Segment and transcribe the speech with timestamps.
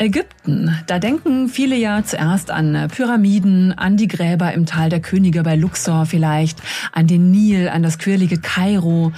[0.00, 0.74] Ägypten.
[0.86, 5.56] Da denken viele ja zuerst an Pyramiden, an die Gräber im Tal der Könige bei
[5.56, 6.62] Luxor vielleicht,
[6.92, 9.12] an den Nil, an das quirlige Kairo.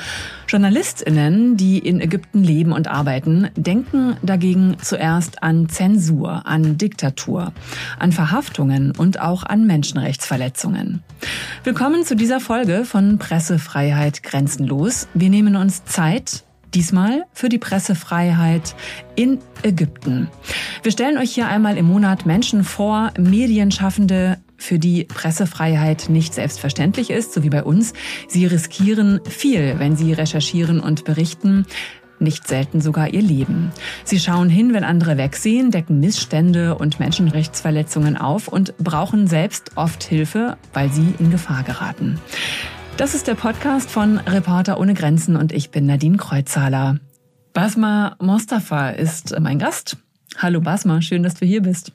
[0.48, 7.52] Journalistinnen, die in Ägypten leben und arbeiten, denken dagegen zuerst an Zensur, an Diktatur,
[8.00, 11.04] an Verhaftungen und auch an Menschenrechtsverletzungen.
[11.62, 15.06] Willkommen zu dieser Folge von Pressefreiheit grenzenlos.
[15.14, 16.42] Wir nehmen uns Zeit,
[16.74, 18.74] Diesmal für die Pressefreiheit
[19.14, 20.28] in Ägypten.
[20.82, 27.10] Wir stellen euch hier einmal im Monat Menschen vor, Medienschaffende, für die Pressefreiheit nicht selbstverständlich
[27.10, 27.92] ist, so wie bei uns.
[28.28, 31.66] Sie riskieren viel, wenn sie recherchieren und berichten
[32.22, 33.72] nicht selten sogar ihr Leben.
[34.04, 40.04] Sie schauen hin, wenn andere wegsehen, decken Missstände und Menschenrechtsverletzungen auf und brauchen selbst oft
[40.04, 42.20] Hilfe, weil sie in Gefahr geraten.
[42.98, 46.98] Das ist der Podcast von Reporter ohne Grenzen und ich bin Nadine Kreuzhaler.
[47.52, 49.96] Basma Mostafa ist mein Gast.
[50.36, 51.92] Hallo Basma, schön, dass du hier bist.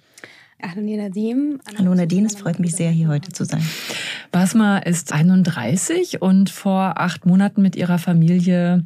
[1.78, 3.64] Hallo Nadine, es freut mich sehr, hier heute zu sein.
[4.32, 8.86] Basma ist 31 und vor acht Monaten mit ihrer Familie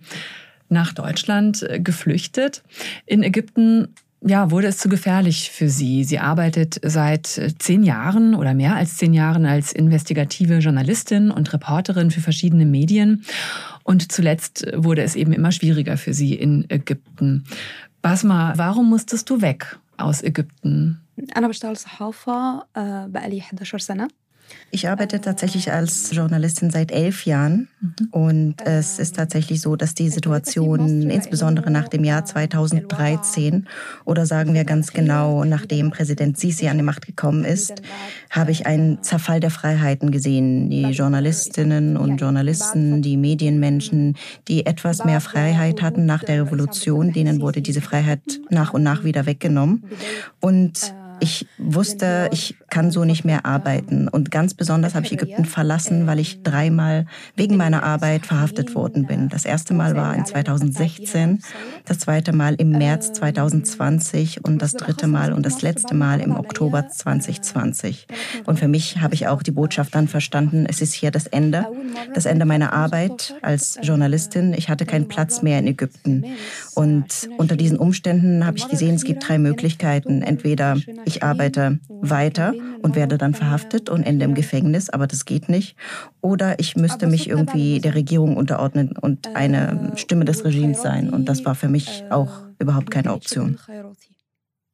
[0.67, 2.61] nach Deutschland geflüchtet.
[3.05, 6.04] In Ägypten ja, wurde es zu gefährlich für sie.
[6.04, 11.52] Sie arbeitet seit äh, zehn Jahren oder mehr als zehn Jahren als investigative Journalistin und
[11.52, 13.24] Reporterin für verschiedene Medien.
[13.84, 17.44] Und zuletzt wurde es eben immer schwieriger für sie in Ägypten.
[18.02, 21.00] Basma, warum musstest du weg aus Ägypten?
[21.36, 22.66] أنا بشتغل صحافة
[23.06, 24.08] بقالي 11 سنة
[24.71, 28.07] ich arbeite tatsächlich als Journalistin seit elf Jahren mhm.
[28.11, 33.67] und es ist tatsächlich so, dass die Situation insbesondere nach dem Jahr 2013
[34.05, 37.81] oder sagen wir ganz genau, nachdem Präsident Sisi an die Macht gekommen ist,
[38.29, 40.69] habe ich einen Zerfall der Freiheiten gesehen.
[40.69, 44.15] Die Journalistinnen und Journalisten, die Medienmenschen,
[44.47, 49.03] die etwas mehr Freiheit hatten nach der Revolution, denen wurde diese Freiheit nach und nach
[49.03, 49.83] wieder weggenommen.
[50.39, 54.07] Und ich wusste, ich kann so nicht mehr arbeiten.
[54.07, 59.05] Und ganz besonders habe ich Ägypten verlassen, weil ich dreimal wegen meiner Arbeit verhaftet worden
[59.05, 59.29] bin.
[59.29, 61.43] Das erste Mal war in 2016,
[61.85, 66.35] das zweite Mal im März 2020 und das dritte Mal und das letzte Mal im
[66.35, 68.07] Oktober 2020.
[68.45, 71.67] Und für mich habe ich auch die Botschaft dann verstanden, es ist hier das Ende,
[72.15, 74.53] das Ende meiner Arbeit als Journalistin.
[74.53, 76.25] Ich hatte keinen Platz mehr in Ägypten.
[76.73, 80.23] Und unter diesen Umständen habe ich gesehen, es gibt drei Möglichkeiten.
[80.23, 85.49] Entweder ich arbeite weiter und werde dann verhaftet und ende im Gefängnis, aber das geht
[85.49, 85.75] nicht.
[86.21, 91.09] Oder ich müsste mich irgendwie der Regierung unterordnen und eine Stimme des Regimes sein.
[91.09, 93.57] Und das war für mich auch überhaupt keine Option.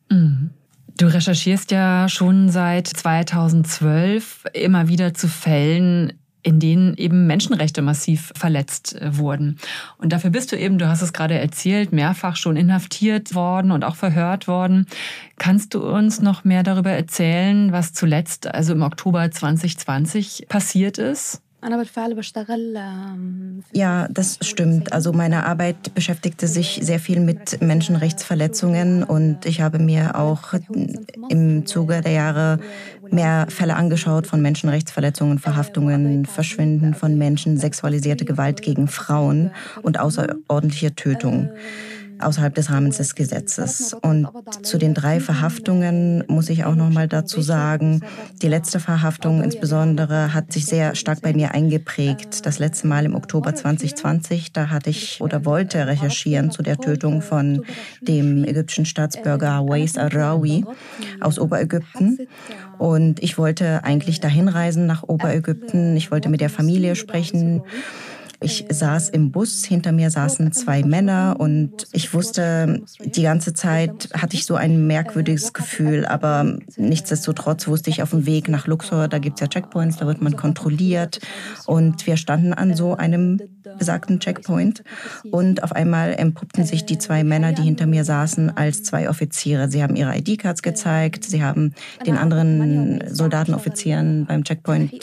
[0.10, 0.52] Mhm.
[0.98, 6.14] Du recherchierst ja schon seit 2012 immer wieder zu Fällen,
[6.48, 9.58] in denen eben Menschenrechte massiv verletzt äh, wurden.
[9.98, 13.84] Und dafür bist du eben, du hast es gerade erzählt, mehrfach schon inhaftiert worden und
[13.84, 14.88] auch verhört worden.
[15.38, 21.42] Kannst du uns noch mehr darüber erzählen, was zuletzt, also im Oktober 2020, passiert ist?
[23.74, 24.94] Ja, das stimmt.
[24.94, 30.54] Also meine Arbeit beschäftigte sich sehr viel mit Menschenrechtsverletzungen und ich habe mir auch
[31.30, 32.60] im Zuge der Jahre
[33.12, 39.52] mehr Fälle angeschaut von Menschenrechtsverletzungen, Verhaftungen, Verschwinden von Menschen, sexualisierte Gewalt gegen Frauen
[39.82, 41.50] und außerordentliche Tötung
[42.20, 43.94] außerhalb des Rahmens des Gesetzes.
[43.94, 44.28] Und
[44.64, 48.02] zu den drei Verhaftungen muss ich auch noch mal dazu sagen,
[48.42, 52.46] die letzte Verhaftung insbesondere hat sich sehr stark bei mir eingeprägt.
[52.46, 57.22] Das letzte Mal im Oktober 2020, da hatte ich oder wollte recherchieren zu der Tötung
[57.22, 57.64] von
[58.02, 60.66] dem ägyptischen Staatsbürger Wais al-Rawi
[61.22, 62.28] aus Oberägypten.
[62.78, 65.96] Und ich wollte eigentlich dahin reisen nach Oberägypten.
[65.96, 67.64] Ich wollte mit der Familie sprechen.
[68.40, 74.10] Ich saß im Bus, hinter mir saßen zwei Männer und ich wusste, die ganze Zeit
[74.14, 79.08] hatte ich so ein merkwürdiges Gefühl, aber nichtsdestotrotz wusste ich auf dem Weg nach Luxor,
[79.08, 81.20] da gibt es ja Checkpoints, da wird man kontrolliert.
[81.66, 83.40] und wir standen an so einem
[83.78, 84.84] besagten Checkpoint
[85.32, 89.70] und auf einmal empuppten sich die zwei Männer, die hinter mir saßen, als zwei Offiziere.
[89.70, 91.74] Sie haben ihre ID-Cards gezeigt, sie haben
[92.06, 94.94] den anderen Soldatenoffizieren beim Checkpoint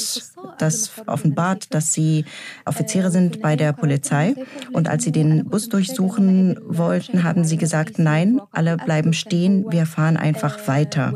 [0.59, 2.25] das offenbart, dass sie
[2.65, 4.35] Offiziere sind bei der Polizei
[4.73, 9.87] und als sie den Bus durchsuchen wollten, haben sie gesagt, nein, alle bleiben stehen, wir
[9.87, 11.15] fahren einfach weiter.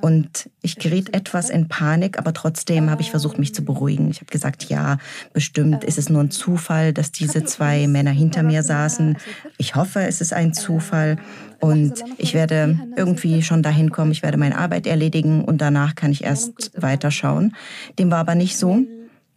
[0.00, 4.10] Und ich geriet etwas in Panik, aber trotzdem habe ich versucht, mich zu beruhigen.
[4.10, 4.98] Ich habe gesagt, ja,
[5.32, 9.16] bestimmt ist es nur ein Zufall, dass diese zwei Männer hinter mir saßen.
[9.58, 11.16] Ich hoffe, es ist ein Zufall.
[11.60, 16.12] Und ich werde irgendwie schon dahin kommen, ich werde meine Arbeit erledigen und danach kann
[16.12, 17.56] ich erst weiterschauen.
[17.98, 18.82] Dem war aber nicht so.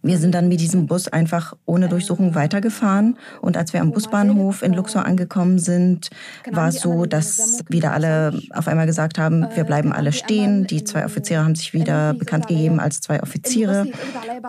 [0.01, 3.17] Wir sind dann mit diesem Bus einfach ohne Durchsuchung weitergefahren.
[3.41, 6.09] Und als wir am Busbahnhof in Luxor angekommen sind,
[6.49, 10.65] war es so, dass wieder alle auf einmal gesagt haben, wir bleiben alle stehen.
[10.67, 13.87] Die zwei Offiziere haben sich wieder bekannt gegeben als zwei Offiziere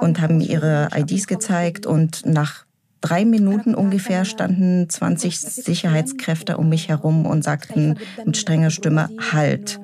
[0.01, 1.85] und haben ihre IDs gezeigt.
[1.85, 2.65] Und nach
[3.01, 9.81] drei Minuten ungefähr standen 20 Sicherheitskräfte um mich herum und sagten mit strenger Stimme, halt.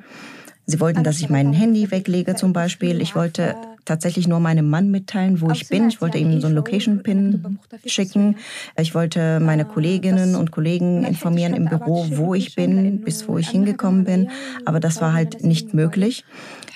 [0.64, 3.00] Sie wollten, dass ich mein Handy weglege zum Beispiel.
[3.00, 3.56] Ich wollte
[3.86, 5.88] tatsächlich nur meinem Mann mitteilen, wo ich bin.
[5.88, 8.36] Ich wollte ihm so einen Location-Pin schicken.
[8.78, 13.48] Ich wollte meine Kolleginnen und Kollegen informieren im Büro, wo ich bin, bis wo ich
[13.48, 14.28] hingekommen bin.
[14.66, 16.24] Aber das war halt nicht möglich.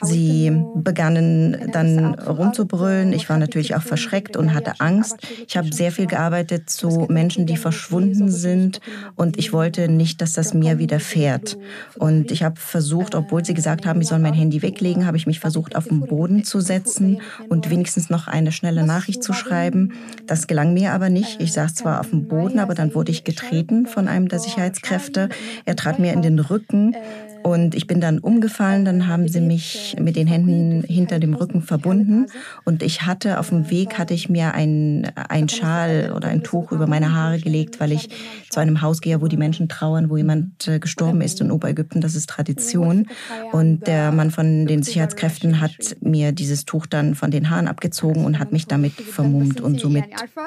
[0.03, 3.13] Sie begannen dann rumzubrüllen.
[3.13, 5.17] Ich war natürlich auch verschreckt und hatte Angst.
[5.47, 8.81] Ich habe sehr viel gearbeitet zu Menschen, die verschwunden sind
[9.17, 11.59] und ich wollte nicht, dass das mir widerfährt.
[11.99, 15.27] Und ich habe versucht, obwohl sie gesagt haben, ich soll mein Handy weglegen, habe ich
[15.27, 19.93] mich versucht, auf den Boden zu setzen und wenigstens noch eine schnelle Nachricht zu schreiben.
[20.27, 21.41] Das gelang mir aber nicht.
[21.41, 25.29] Ich saß zwar auf dem Boden, aber dann wurde ich getreten von einem der Sicherheitskräfte.
[25.65, 26.95] Er trat mir in den Rücken.
[27.43, 31.63] Und ich bin dann umgefallen, dann haben sie mich mit den Händen hinter dem Rücken
[31.63, 32.27] verbunden
[32.65, 36.73] und ich hatte auf dem Weg hatte ich mir ein, ein Schal oder ein Tuch
[36.73, 38.09] über meine Haare gelegt, weil ich
[38.49, 42.01] zu einem Haus gehe, wo die Menschen trauern, wo jemand äh, gestorben ist in Oberägypten,
[42.01, 43.09] das ist Tradition.
[43.53, 48.25] Und der Mann von den Sicherheitskräften hat mir dieses Tuch dann von den Haaren abgezogen
[48.25, 50.05] und hat mich damit vermummt und somit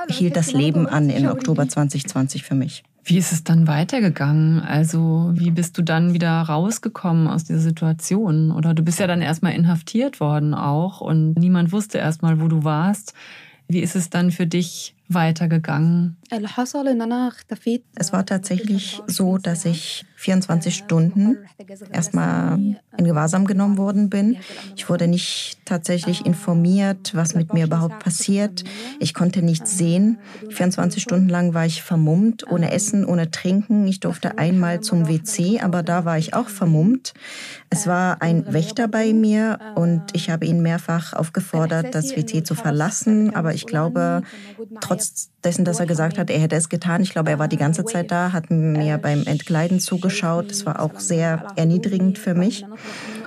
[0.10, 2.84] hielt das Leben an in Oktober 2020 für mich.
[3.06, 4.62] Wie ist es dann weitergegangen?
[4.62, 8.52] Also, wie bist du dann wieder rausgekommen aus dieser Situation?
[8.52, 12.64] Oder du bist ja dann erstmal inhaftiert worden auch und niemand wusste erstmal, wo du
[12.64, 13.14] warst.
[13.68, 16.18] Wie ist es dann für dich weitergegangen?
[17.96, 21.38] Es war tatsächlich so, dass ich 24 Stunden
[21.92, 22.58] erstmal
[22.98, 24.38] in Gewahrsam genommen worden bin.
[24.78, 28.64] Ich wurde nicht tatsächlich informiert, was mit mir überhaupt passiert.
[29.00, 30.20] Ich konnte nichts sehen.
[30.50, 33.86] 24 Stunden lang war ich vermummt, ohne Essen, ohne Trinken.
[33.86, 37.14] Ich durfte einmal zum WC, aber da war ich auch vermummt.
[37.70, 42.56] Es war ein Wächter bei mir und ich habe ihn mehrfach aufgefordert, das WC zu
[42.56, 43.36] verlassen.
[43.36, 44.22] Aber ich glaube,
[44.80, 47.58] trotz dessen, dass er gesagt hat, er hätte es getan, ich glaube, er war die
[47.58, 50.50] ganze Zeit da, hat mir beim Entkleiden zugeschaut.
[50.50, 52.66] Das war auch sehr erniedrigend für mich.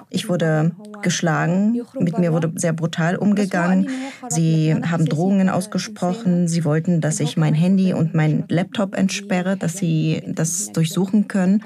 [0.09, 0.73] Ich wurde
[1.03, 3.89] geschlagen, mit mir wurde sehr brutal umgegangen.
[4.29, 6.47] Sie haben Drohungen ausgesprochen.
[6.47, 11.65] Sie wollten, dass ich mein Handy und mein Laptop entsperre, dass sie das durchsuchen können.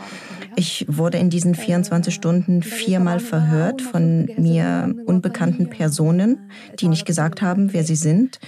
[0.56, 6.50] Ich wurde in diesen 24 Stunden viermal verhört von mir unbekannten Personen,
[6.80, 8.40] die nicht gesagt haben, wer sie sind.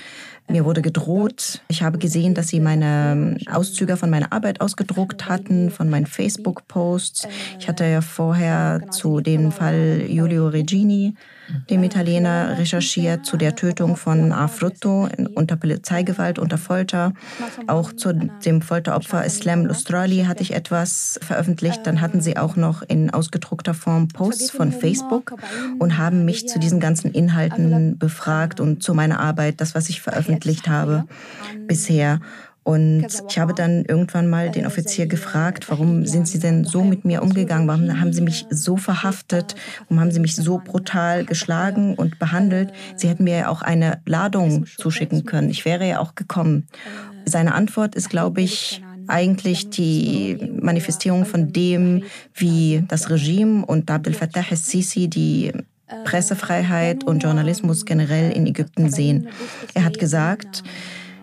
[0.48, 1.62] Mir wurde gedroht.
[1.68, 7.28] Ich habe gesehen, dass sie meine Auszüge von meiner Arbeit ausgedruckt hatten, von meinen Facebook-Posts.
[7.58, 11.14] Ich hatte ja vorher zu dem Fall Giulio Regini
[11.70, 17.12] dem Italiener, recherchiert zu der Tötung von Afrutto unter Polizeigewalt, unter Folter.
[17.66, 21.86] Auch zu dem Folteropfer Islam Lustrali hatte ich etwas veröffentlicht.
[21.86, 25.34] Dann hatten sie auch noch in ausgedruckter Form Posts von Facebook
[25.78, 30.00] und haben mich zu diesen ganzen Inhalten befragt und zu meiner Arbeit, das, was ich
[30.00, 31.04] veröffentlicht habe
[31.66, 32.20] bisher.
[32.64, 37.04] Und ich habe dann irgendwann mal den Offizier gefragt, warum sind Sie denn so mit
[37.04, 37.66] mir umgegangen?
[37.66, 39.56] Warum haben Sie mich so verhaftet?
[39.88, 42.72] Warum haben Sie mich so brutal geschlagen und behandelt?
[42.94, 45.50] Sie hätten mir ja auch eine Ladung zuschicken können.
[45.50, 46.68] Ich wäre ja auch gekommen.
[47.24, 52.04] Seine Antwort ist, glaube ich, eigentlich die Manifestierung von dem,
[52.34, 55.52] wie das Regime und Abdel Fattah al-Sisi die
[56.04, 59.28] Pressefreiheit und Journalismus generell in Ägypten sehen.
[59.74, 60.62] Er hat gesagt,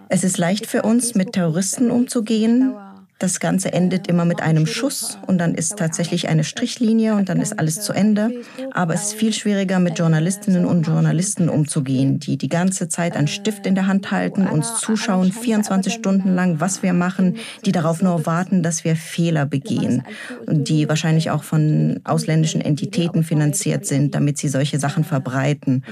[0.10, 2.76] es ist leicht für uns, mit Terroristen umzugehen.
[3.20, 7.42] Das Ganze endet immer mit einem Schuss und dann ist tatsächlich eine Strichlinie und dann
[7.42, 8.32] ist alles zu Ende.
[8.72, 13.28] Aber es ist viel schwieriger, mit Journalistinnen und Journalisten umzugehen, die die ganze Zeit einen
[13.28, 17.36] Stift in der Hand halten, uns zuschauen, 24 Stunden lang, was wir machen,
[17.66, 20.04] die darauf nur warten, dass wir Fehler begehen
[20.46, 25.84] und die wahrscheinlich auch von ausländischen Entitäten finanziert sind, damit sie solche Sachen verbreiten.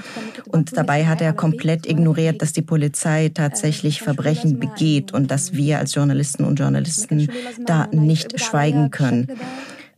[0.46, 5.78] Und dabei hat er komplett ignoriert, dass die Polizei tatsächlich Verbrechen begeht und dass wir
[5.78, 7.17] als Journalisten und Journalisten
[7.64, 9.28] da nicht schweigen können.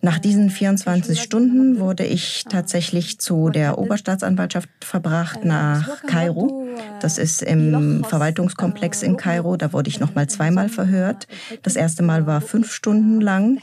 [0.03, 6.67] Nach diesen 24 Stunden wurde ich tatsächlich zu der Oberstaatsanwaltschaft verbracht nach Kairo.
[7.00, 9.59] Das ist im Verwaltungskomplex in Kairo.
[9.59, 11.29] Da wurde ich noch mal zweimal verhört.
[11.62, 13.59] Das erste Mal war fünf Stunden lang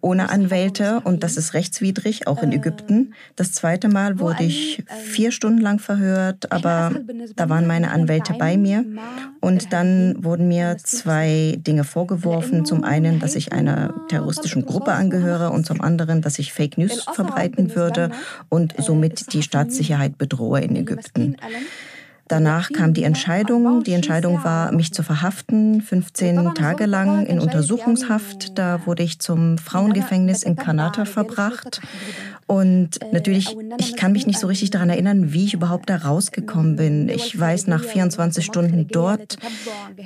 [0.00, 3.14] ohne Anwälte und das ist rechtswidrig, auch in Ägypten.
[3.36, 6.92] Das zweite Mal wurde ich vier Stunden lang verhört, aber
[7.36, 8.84] da waren meine Anwälte bei mir.
[9.40, 12.64] Und dann wurden mir zwei Dinge vorgeworfen.
[12.64, 17.06] Zum einen, dass ich einer terroristischen Gruppe angehöre und zum anderen, dass ich Fake News
[17.14, 18.10] verbreiten würde
[18.48, 21.36] und somit die Staatssicherheit bedrohe in Ägypten.
[22.30, 23.82] Danach kam die Entscheidung.
[23.82, 28.56] Die Entscheidung war, mich zu verhaften, 15 Tage lang in Untersuchungshaft.
[28.56, 31.80] Da wurde ich zum Frauengefängnis in Kanata verbracht.
[32.50, 36.74] Und natürlich, ich kann mich nicht so richtig daran erinnern, wie ich überhaupt da rausgekommen
[36.74, 37.08] bin.
[37.08, 39.36] Ich weiß, nach 24 Stunden dort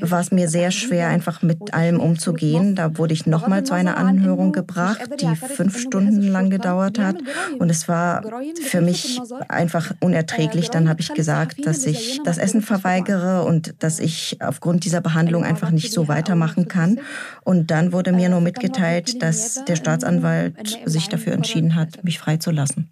[0.02, 2.74] war es mir sehr schwer, einfach mit allem umzugehen.
[2.74, 7.16] Da wurde ich nochmal zu einer Anhörung gebracht, die fünf Stunden lang gedauert hat.
[7.58, 8.22] Und es war
[8.62, 10.68] für mich einfach unerträglich.
[10.68, 15.44] Dann habe ich gesagt, dass ich das Essen verweigere und dass ich aufgrund dieser Behandlung
[15.44, 17.00] einfach nicht so weitermachen kann.
[17.42, 22.33] Und dann wurde mir nur mitgeteilt, dass der Staatsanwalt sich dafür entschieden hat, mich frei
[22.34, 22.90] freizulassen.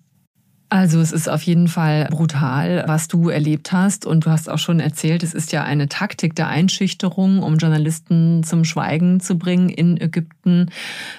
[0.68, 4.06] Also es ist auf jeden Fall brutal, was du erlebt hast.
[4.06, 8.42] Und du hast auch schon erzählt, es ist ja eine Taktik der Einschüchterung, um Journalisten
[8.42, 10.70] zum Schweigen zu bringen in Ägypten.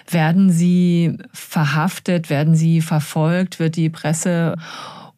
[0.10, 4.56] Werden sie verhaftet, werden sie verfolgt, wird die Presse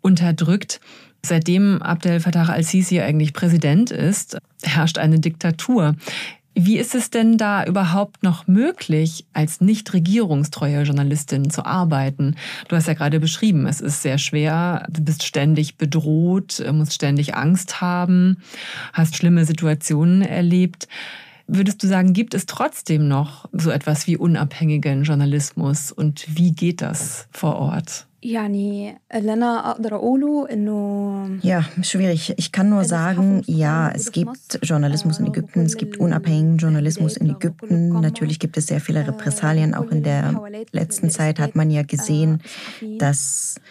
[0.01, 0.81] unterdrückt?
[1.25, 5.95] Seitdem Abdel Fattah al-Sisi eigentlich Präsident ist, herrscht eine Diktatur.
[6.57, 12.37] Wie ist es denn da überhaupt noch möglich, als nicht regierungstreue Journalistin zu arbeiten?
[12.69, 17.35] Du hast ja gerade beschrieben, es ist sehr schwer, du bist ständig bedroht, musst ständig
[17.35, 18.37] Angst haben,
[18.93, 20.87] hast schlimme Situationen erlebt.
[21.45, 26.81] Würdest du sagen, gibt es trotzdem noch so etwas wie unabhängigen Journalismus und wie geht
[26.81, 28.07] das vor Ort?
[31.43, 32.33] Ja, schwierig.
[32.37, 37.29] Ich kann nur sagen, ja, es gibt Journalismus in Ägypten, es gibt unabhängigen Journalismus in
[37.29, 37.89] Ägypten.
[37.89, 39.75] Natürlich gibt es sehr viele Repressalien.
[39.75, 40.41] Auch in der
[40.71, 42.41] letzten Zeit hat man ja gesehen,
[42.97, 43.61] dass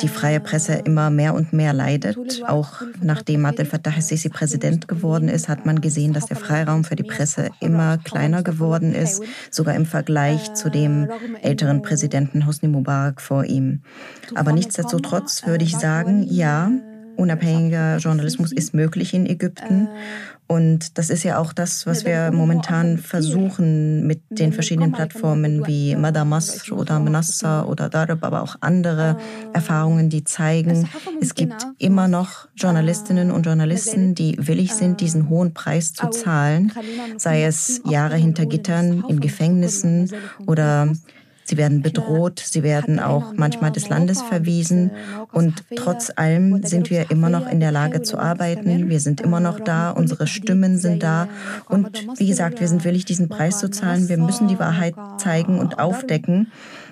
[0.00, 2.42] die freie Presse immer mehr und mehr leidet.
[2.46, 6.96] Auch nachdem Abdel Fattah al-Sisi Präsident geworden ist, hat man gesehen, dass der Freiraum für
[6.96, 11.08] die Presse immer kleiner geworden ist, sogar im Vergleich zu dem
[11.42, 13.82] älteren Präsidenten Hosni Mubarak vor ihm.
[14.34, 16.70] Aber nichtsdestotrotz würde ich sagen, ja,
[17.16, 19.88] unabhängiger Journalismus ist möglich in Ägypten.
[20.46, 25.96] Und das ist ja auch das, was wir momentan versuchen mit den verschiedenen Plattformen wie
[25.96, 29.16] Madamas oder Menassa oder Darab, aber auch andere
[29.54, 30.86] Erfahrungen, die zeigen,
[31.20, 36.72] es gibt immer noch Journalistinnen und Journalisten, die willig sind, diesen hohen Preis zu zahlen,
[37.16, 40.10] sei es Jahre hinter Gittern, in Gefängnissen
[40.46, 40.92] oder
[41.44, 44.90] Sie werden bedroht, sie werden auch manchmal des Landes verwiesen.
[45.32, 48.88] Und trotz allem sind wir immer noch in der Lage zu arbeiten.
[48.88, 51.28] Wir sind immer noch da, unsere Stimmen sind da.
[51.68, 54.08] Und wie gesagt, wir sind willig, diesen Preis zu zahlen.
[54.08, 56.50] Wir müssen die Wahrheit zeigen und aufdecken.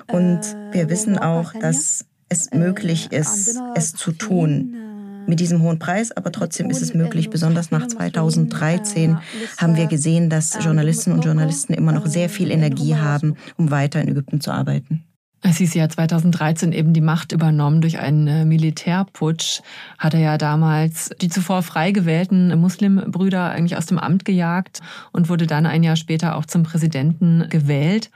[0.08, 0.40] Und
[0.72, 4.91] wir wissen auch, dass es möglich ist, es zu tun
[5.26, 7.30] mit diesem hohen Preis, aber trotzdem ist es möglich.
[7.30, 9.18] Besonders nach 2013
[9.58, 14.00] haben wir gesehen, dass Journalistinnen und Journalisten immer noch sehr viel Energie haben, um weiter
[14.00, 15.04] in Ägypten zu arbeiten.
[15.44, 19.60] Es hieß ja 2013 eben die Macht übernommen durch einen äh, Militärputsch.
[19.98, 25.28] Hat er ja damals die zuvor frei gewählten Muslimbrüder eigentlich aus dem Amt gejagt und
[25.28, 28.10] wurde dann ein Jahr später auch zum Präsidenten gewählt.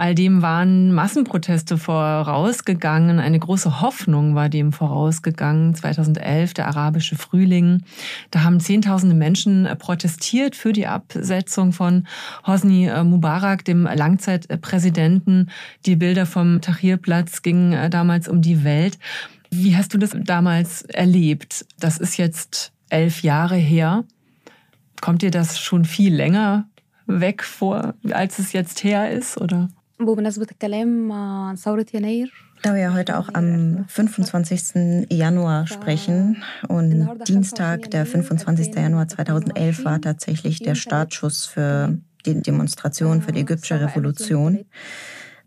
[0.00, 3.20] All dem waren Massenproteste vorausgegangen.
[3.20, 5.74] Eine große Hoffnung war dem vorausgegangen.
[5.74, 7.82] 2011, der arabische Frühling.
[8.30, 12.06] Da haben Zehntausende Menschen protestiert für die Absetzung von
[12.46, 15.50] Hosni Mubarak, dem Langzeitpräsidenten.
[15.84, 18.98] Die Bilder vom Tahrirplatz gingen äh, damals um die Welt.
[19.50, 21.66] Wie hast du das damals erlebt?
[21.78, 24.04] Das ist jetzt elf Jahre her.
[25.02, 26.64] Kommt dir das schon viel länger
[27.06, 29.68] weg vor, als es jetzt her ist, oder?
[29.99, 35.07] بمناسبة الكلام عن ثورة يناير da wir heute auch am 25.
[35.11, 38.73] Januar sprechen und Dienstag, der 25.
[38.73, 44.65] Januar 2011, war tatsächlich der Startschuss für die Demonstration für die ägyptische Revolution.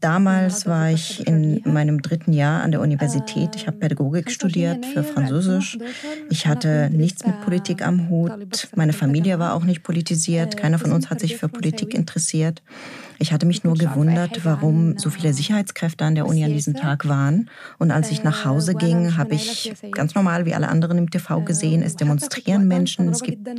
[0.01, 3.57] Damals war ich in meinem dritten Jahr an der Universität.
[3.57, 5.77] Ich habe Pädagogik studiert für Französisch.
[6.31, 8.69] Ich hatte nichts mit Politik am Hut.
[8.77, 10.57] Meine Familie war auch nicht politisiert.
[10.57, 12.63] Keiner von uns hat sich für Politik interessiert.
[13.20, 17.08] Ich hatte mich nur gewundert, warum so viele Sicherheitskräfte an der Uni an diesem Tag
[17.08, 17.50] waren.
[17.80, 21.42] Und als ich nach Hause ging, habe ich ganz normal wie alle anderen im TV
[21.42, 23.10] gesehen, es demonstrieren Menschen.
[23.10, 23.50] Es gibt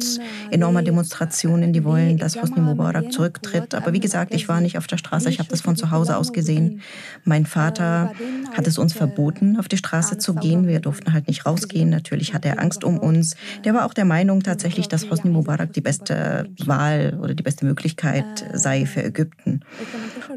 [0.51, 3.75] enorme Demonstrationen, die wollen, dass Hosni Mubarak zurücktritt.
[3.75, 5.29] Aber wie gesagt, ich war nicht auf der Straße.
[5.29, 6.81] Ich habe das von zu Hause aus gesehen.
[7.25, 8.13] Mein Vater
[8.57, 10.67] hat es uns verboten, auf die Straße zu gehen.
[10.67, 11.91] Wir durften halt nicht rausgehen.
[11.91, 13.37] Natürlich hatte er Angst um uns.
[13.65, 17.65] Der war auch der Meinung tatsächlich, dass Hosni Mubarak die beste Wahl oder die beste
[17.65, 19.61] Möglichkeit sei für Ägypten konnten.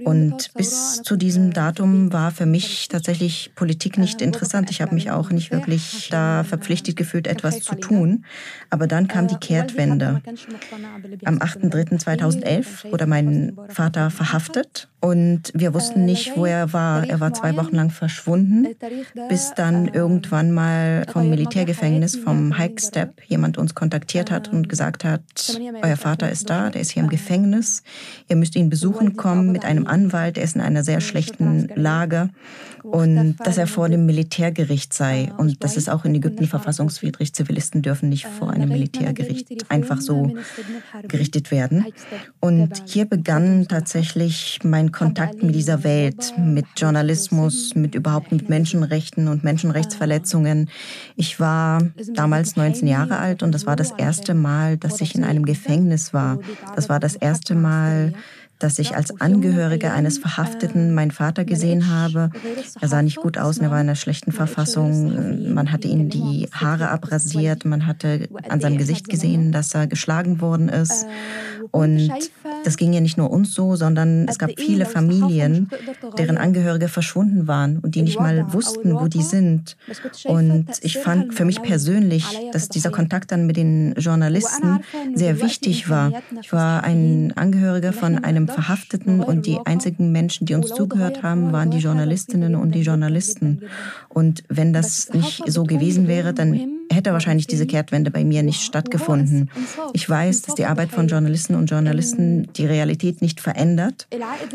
[0.03, 4.69] Und bis zu diesem Datum war für mich tatsächlich Politik nicht interessant.
[4.69, 8.25] Ich habe mich auch nicht wirklich da verpflichtet gefühlt, etwas zu tun.
[8.69, 10.21] Aber dann kam die Kehrtwende.
[11.25, 17.07] Am 8.3.2011 wurde mein Vater verhaftet und wir wussten nicht, wo er war.
[17.07, 18.67] Er war zwei Wochen lang verschwunden,
[19.29, 25.03] bis dann irgendwann mal vom Militärgefängnis, vom Hike Step, jemand uns kontaktiert hat und gesagt
[25.03, 27.83] hat, euer Vater ist da, der ist hier im Gefängnis.
[28.27, 32.29] Ihr müsst ihn besuchen kommen mit einem Anwalt, der ist in einer sehr schlechten Lage
[32.83, 35.31] und dass er vor dem Militärgericht sei.
[35.37, 37.33] Und das ist auch in Ägypten verfassungswidrig.
[37.33, 40.35] Zivilisten dürfen nicht vor einem Militärgericht einfach so
[41.07, 41.85] gerichtet werden.
[42.39, 49.27] Und hier begann tatsächlich mein Kontakt mit dieser Welt, mit Journalismus, mit überhaupt mit Menschenrechten
[49.27, 50.69] und Menschenrechtsverletzungen.
[51.15, 51.81] Ich war
[52.13, 56.13] damals 19 Jahre alt und das war das erste Mal, dass ich in einem Gefängnis
[56.13, 56.39] war.
[56.75, 58.13] Das war das erste Mal,
[58.59, 62.31] dass ich als Angehörige eines Verhafteten meinen Vater gesehen habe.
[62.79, 65.53] Er sah nicht gut aus, er war in einer schlechten Verfassung.
[65.53, 70.41] Man hatte ihm die Haare abrasiert, man hatte an seinem Gesicht gesehen, dass er geschlagen
[70.41, 71.05] worden ist.
[71.71, 72.09] Und
[72.63, 75.69] das ging ja nicht nur uns so, sondern es gab viele Familien,
[76.17, 79.77] deren Angehörige verschwunden waren und die nicht mal wussten, wo die sind.
[80.25, 84.79] Und ich fand für mich persönlich, dass dieser Kontakt dann mit den Journalisten
[85.13, 86.11] sehr wichtig war.
[86.41, 91.51] Ich war ein Angehöriger von einem Verhafteten und die einzigen Menschen, die uns zugehört haben,
[91.51, 93.63] waren die Journalistinnen und die Journalisten.
[94.09, 98.61] Und wenn das nicht so gewesen wäre, dann hätte wahrscheinlich diese Kehrtwende bei mir nicht
[98.61, 99.49] stattgefunden.
[99.93, 104.07] Ich weiß, dass die Arbeit von Journalisten und Journalisten die Realität nicht verändert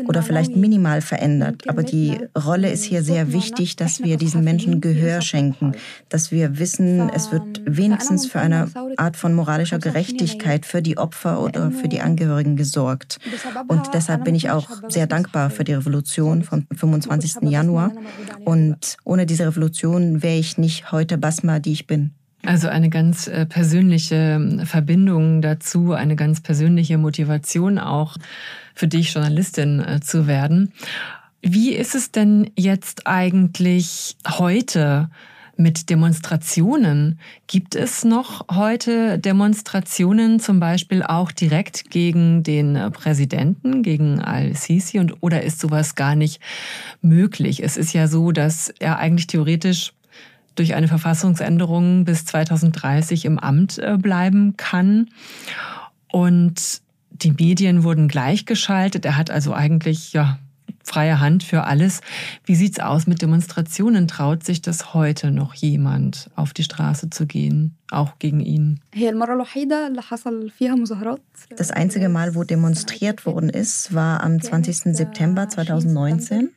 [0.07, 1.63] oder vielleicht minimal verändert.
[1.67, 5.73] Aber die Rolle ist hier sehr wichtig, dass wir diesen Menschen Gehör schenken,
[6.09, 11.41] dass wir wissen, es wird wenigstens für eine Art von moralischer Gerechtigkeit für die Opfer
[11.41, 13.19] oder für die Angehörigen gesorgt.
[13.67, 17.49] Und deshalb bin ich auch sehr dankbar für die Revolution vom 25.
[17.49, 17.91] Januar.
[18.45, 22.13] Und ohne diese Revolution wäre ich nicht heute Basma, die ich bin.
[22.45, 28.17] Also eine ganz äh, persönliche ähm, Verbindung dazu, eine ganz persönliche Motivation auch
[28.75, 30.73] für dich, Journalistin äh, zu werden.
[31.41, 35.09] Wie ist es denn jetzt eigentlich heute
[35.55, 37.19] mit Demonstrationen?
[37.47, 44.99] Gibt es noch heute Demonstrationen, zum Beispiel auch direkt gegen den äh, Präsidenten, gegen Al-Sisi?
[44.99, 46.41] Und oder ist sowas gar nicht
[47.01, 47.63] möglich?
[47.63, 49.93] Es ist ja so, dass er eigentlich theoretisch
[50.55, 55.09] durch eine Verfassungsänderung bis 2030 im Amt äh, bleiben kann.
[56.11, 59.05] Und die Medien wurden gleichgeschaltet.
[59.05, 60.37] Er hat also eigentlich ja
[60.83, 62.01] freie Hand für alles.
[62.45, 64.07] Wie sieht's aus mit Demonstrationen?
[64.07, 68.81] Traut sich das heute noch jemand auf die Straße zu gehen, auch gegen ihn?
[71.55, 74.95] Das einzige Mal, wo demonstriert worden ist, war am 20.
[74.95, 76.49] September 2019.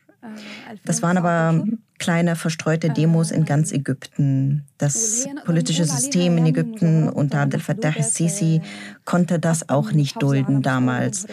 [0.85, 1.63] Das waren aber
[1.99, 4.65] kleine verstreute Demos in ganz Ägypten.
[4.77, 8.61] Das politische System in Ägypten unter Abdel Fattah al-Sisi
[9.05, 11.25] konnte das auch nicht dulden damals.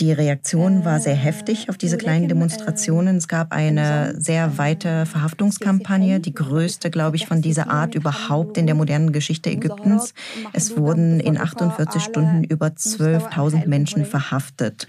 [0.00, 3.16] Die Reaktion war sehr heftig auf diese kleinen Demonstrationen.
[3.16, 8.66] Es gab eine sehr weite Verhaftungskampagne, die größte, glaube ich, von dieser Art überhaupt in
[8.66, 10.12] der modernen Geschichte Ägyptens.
[10.52, 14.88] Es wurden in 48 Stunden über 12.000 Menschen verhaftet.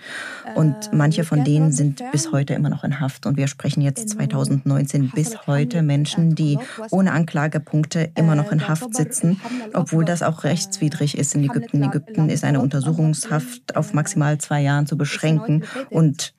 [0.55, 3.27] Und manche von denen sind bis heute immer noch in Haft.
[3.27, 6.57] Und wir sprechen jetzt 2019 bis heute Menschen, die
[6.89, 9.39] ohne Anklagepunkte immer noch in Haft sitzen,
[9.73, 11.77] obwohl das auch rechtswidrig ist in Ägypten.
[11.77, 15.63] In Ägypten ist eine Untersuchungshaft auf maximal zwei Jahren zu beschränken.
[15.89, 16.33] Und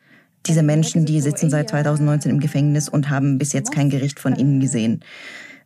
[0.46, 4.36] diese Menschen, die sitzen seit 2019 im Gefängnis und haben bis jetzt kein Gericht von
[4.36, 5.00] ihnen gesehen.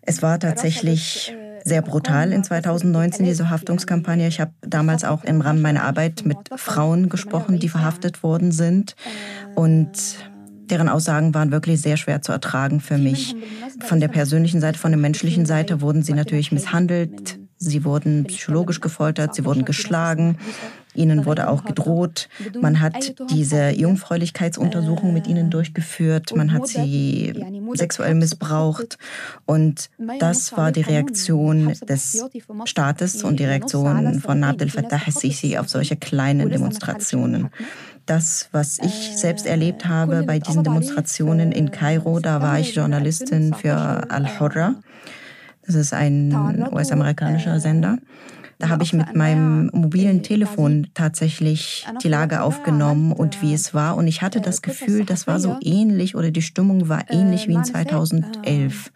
[0.02, 4.26] Es war tatsächlich sehr brutal in 2019, diese Haftungskampagne.
[4.26, 8.96] Ich habe damals auch im Rahmen meiner Arbeit mit Frauen gesprochen, die verhaftet worden sind.
[9.54, 9.90] Und
[10.70, 13.34] deren Aussagen waren wirklich sehr schwer zu ertragen für mich.
[13.80, 17.38] Von der persönlichen Seite, von der menschlichen Seite wurden sie natürlich misshandelt.
[17.56, 20.38] Sie wurden psychologisch gefoltert, sie wurden geschlagen.
[20.94, 22.28] Ihnen wurde auch gedroht.
[22.60, 26.34] Man hat diese Jungfräulichkeitsuntersuchung mit ihnen durchgeführt.
[26.34, 27.32] Man hat sie
[27.74, 28.98] sexuell missbraucht.
[29.46, 32.24] Und das war die Reaktion des
[32.64, 37.50] Staates und die Reaktion von Abdel Fattah al-Sisi auf solche kleinen Demonstrationen.
[38.06, 43.54] Das, was ich selbst erlebt habe bei diesen Demonstrationen in Kairo, da war ich Journalistin
[43.54, 44.74] für Al-Hurra.
[45.64, 46.34] Das ist ein
[46.72, 47.98] US-amerikanischer Sender.
[48.60, 53.96] Da habe ich mit meinem mobilen Telefon tatsächlich die Lage aufgenommen und wie es war.
[53.96, 57.54] Und ich hatte das Gefühl, das war so ähnlich oder die Stimmung war ähnlich wie
[57.54, 58.92] in 2011.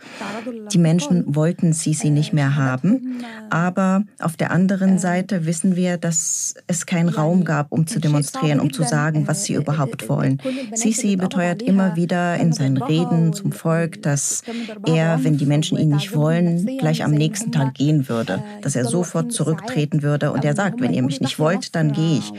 [0.71, 3.25] Die Menschen wollten Sisi nicht mehr haben.
[3.49, 8.61] Aber auf der anderen Seite wissen wir, dass es keinen Raum gab, um zu demonstrieren,
[8.61, 10.43] um zu sagen, was sie überhaupt wollen.
[10.75, 14.43] Sisi beteuert immer wieder in seinen Reden zum Volk, dass
[14.87, 18.85] er, wenn die Menschen ihn nicht wollen, gleich am nächsten Tag gehen würde, dass er
[18.85, 20.33] sofort zurücktreten würde.
[20.33, 22.33] Und er sagt, wenn ihr mich nicht wollt, dann gehe ich.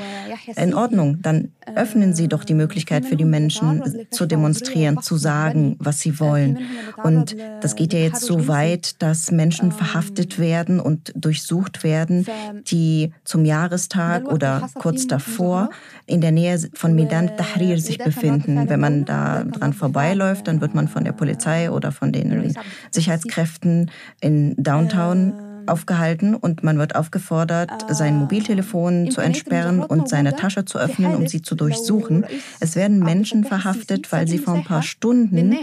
[0.55, 5.75] In Ordnung, dann öffnen Sie doch die Möglichkeit für die Menschen zu demonstrieren, zu sagen,
[5.79, 6.59] was sie wollen.
[7.03, 12.25] Und das geht ja jetzt so weit, dass Menschen verhaftet werden und durchsucht werden,
[12.67, 15.69] die zum Jahrestag oder kurz davor
[16.05, 18.69] in der Nähe von Medan Tahrir sich befinden.
[18.69, 22.53] Wenn man da dran vorbeiläuft, dann wird man von der Polizei oder von den
[22.91, 23.89] Sicherheitskräften
[24.21, 25.33] in Downtown
[25.67, 31.27] aufgehalten und man wird aufgefordert, sein Mobiltelefon zu entsperren und seine Tasche zu öffnen, um
[31.27, 32.25] sie zu durchsuchen.
[32.59, 35.57] Es werden Menschen verhaftet, weil sie vor ein paar Stunden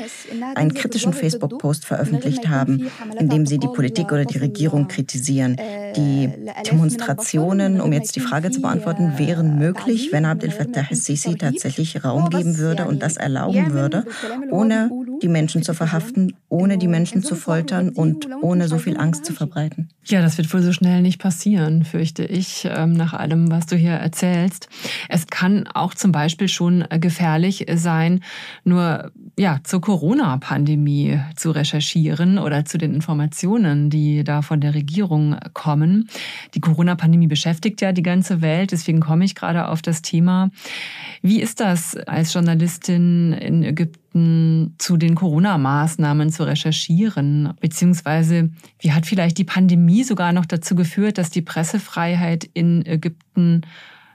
[0.54, 5.56] einen kritischen Facebook-Post veröffentlicht haben, in dem sie die Politik oder die Regierung kritisieren.
[5.96, 6.30] Die
[6.70, 12.30] Demonstrationen, um jetzt die Frage zu beantworten, wären möglich, wenn Abdel Fattah al-Sisi tatsächlich Raum
[12.30, 14.04] geben würde und das erlauben würde,
[14.50, 14.90] ohne
[15.22, 19.32] die Menschen zu verhaften, ohne die Menschen zu foltern und ohne so viel Angst zu
[19.32, 19.91] verbreiten.
[20.04, 23.76] Ja, das wird wohl so schnell nicht passieren, fürchte ich, ähm, nach allem, was du
[23.76, 24.68] hier erzählst.
[25.08, 28.20] Es kann auch zum Beispiel schon äh, gefährlich sein,
[28.64, 35.36] nur ja, zur Corona-Pandemie zu recherchieren oder zu den Informationen, die da von der Regierung
[35.54, 36.08] kommen.
[36.54, 40.50] Die Corona-Pandemie beschäftigt ja die ganze Welt, deswegen komme ich gerade auf das Thema.
[41.22, 47.54] Wie ist das als Journalistin in Ägypten zu den Corona-Maßnahmen zu recherchieren?
[47.60, 53.62] Beziehungsweise wie hat vielleicht die Pandemie sogar noch dazu geführt, dass die Pressefreiheit in Ägypten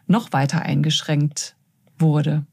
[0.08, 1.56] noch weiter eingeschränkt
[1.98, 2.46] wurde?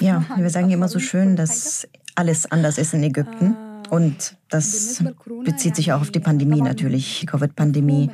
[0.00, 3.56] Ja, wir sagen immer so schön, dass alles anders ist in Ägypten.
[3.90, 5.04] Und das
[5.44, 8.10] bezieht sich auch auf die Pandemie natürlich, Covid-Pandemie.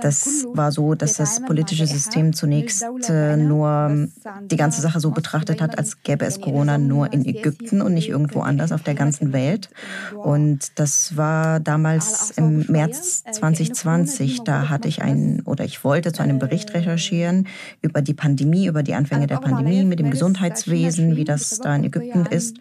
[0.00, 4.08] Das war so, dass das politische System zunächst äh, nur
[4.50, 8.08] die ganze Sache so betrachtet hat, als gäbe es Corona nur in Ägypten und nicht
[8.08, 9.68] irgendwo anders auf der ganzen Welt.
[10.16, 14.42] Und das war damals im März 2020.
[14.42, 17.46] Da hatte ich einen oder ich wollte zu einem Bericht recherchieren
[17.82, 21.84] über die Pandemie, über die Anfänge der Pandemie mit dem Gesundheitswesen, wie das da in
[21.84, 22.56] Ägypten ist.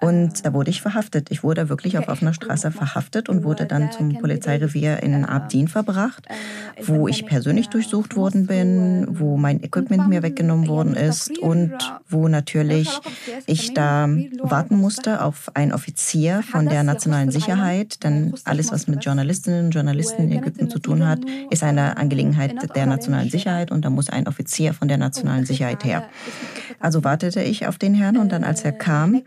[0.00, 1.30] Und da wurde ich verhaftet.
[1.30, 6.26] Ich wurde wirklich auf offener Straße verhaftet und wurde dann zum Polizeirevier in Abdin verbracht,
[6.84, 11.72] wo ich persönlich durchsucht worden bin, wo mein Equipment mir weggenommen worden ist und
[12.08, 12.88] wo natürlich
[13.46, 14.08] ich da
[14.42, 18.04] warten musste auf einen Offizier von der nationalen Sicherheit.
[18.04, 22.54] Denn alles, was mit Journalistinnen und Journalisten in Ägypten zu tun hat, ist eine Angelegenheit
[22.76, 26.08] der nationalen Sicherheit und da muss ein Offizier von der nationalen Sicherheit her.
[26.78, 29.22] Also wartete ich auf den Herrn und dann, als er kam,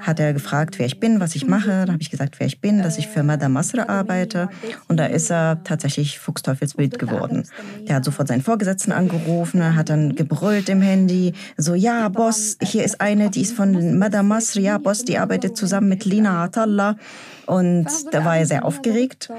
[0.00, 1.84] hat er gefragt, wer ich bin, was ich mache.
[1.86, 4.48] Da habe ich gesagt, wer ich bin, dass ich für Madame Masra arbeite.
[4.88, 7.44] Und da ist er tatsächlich Fuchsteufelsbild geworden.
[7.88, 12.84] Der hat sofort seinen Vorgesetzten angerufen, hat dann gebrüllt im Handy, so, ja, Boss, hier
[12.84, 16.96] ist eine, die ist von Madame Masra, ja, Boss, die arbeitet zusammen mit Lina Atallah.
[17.46, 19.30] Und da war er sehr aufgeregt.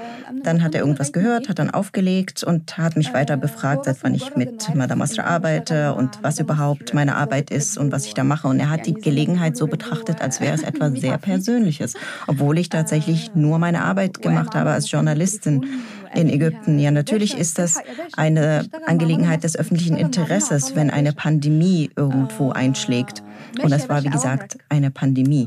[0.42, 4.14] Dann hat er irgendwas gehört, hat dann aufgelegt und hat mich weiter befragt, seit wann
[4.14, 8.24] ich mit Madame Asra arbeite und was überhaupt meine Arbeit ist und was ich da
[8.24, 8.48] mache.
[8.48, 11.94] Und er hat die Gelegenheit so betrachtet, als wäre es etwas sehr Persönliches,
[12.26, 15.66] obwohl ich tatsächlich nur meine Arbeit gemacht habe als Journalistin
[16.14, 16.78] in Ägypten.
[16.78, 17.78] Ja, natürlich ist das
[18.16, 23.22] eine Angelegenheit des öffentlichen Interesses, wenn eine Pandemie irgendwo einschlägt.
[23.62, 25.46] Und das war, wie gesagt, eine Pandemie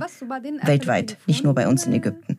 [0.63, 2.38] weltweit, nicht nur bei uns in Ägypten.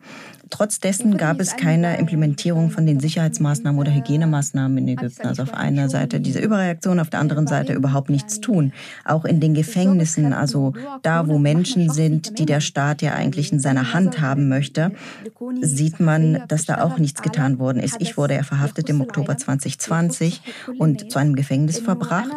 [0.51, 5.25] Trotz dessen gab es keine Implementierung von den Sicherheitsmaßnahmen oder Hygienemaßnahmen in Ägypten.
[5.25, 8.73] Also auf einer Seite diese Überreaktion, auf der anderen Seite überhaupt nichts tun.
[9.05, 13.59] Auch in den Gefängnissen, also da, wo Menschen sind, die der Staat ja eigentlich in
[13.59, 14.91] seiner Hand haben möchte,
[15.61, 17.95] sieht man, dass da auch nichts getan worden ist.
[17.99, 20.41] Ich wurde ja verhaftet im Oktober 2020
[20.77, 22.35] und zu einem Gefängnis verbracht.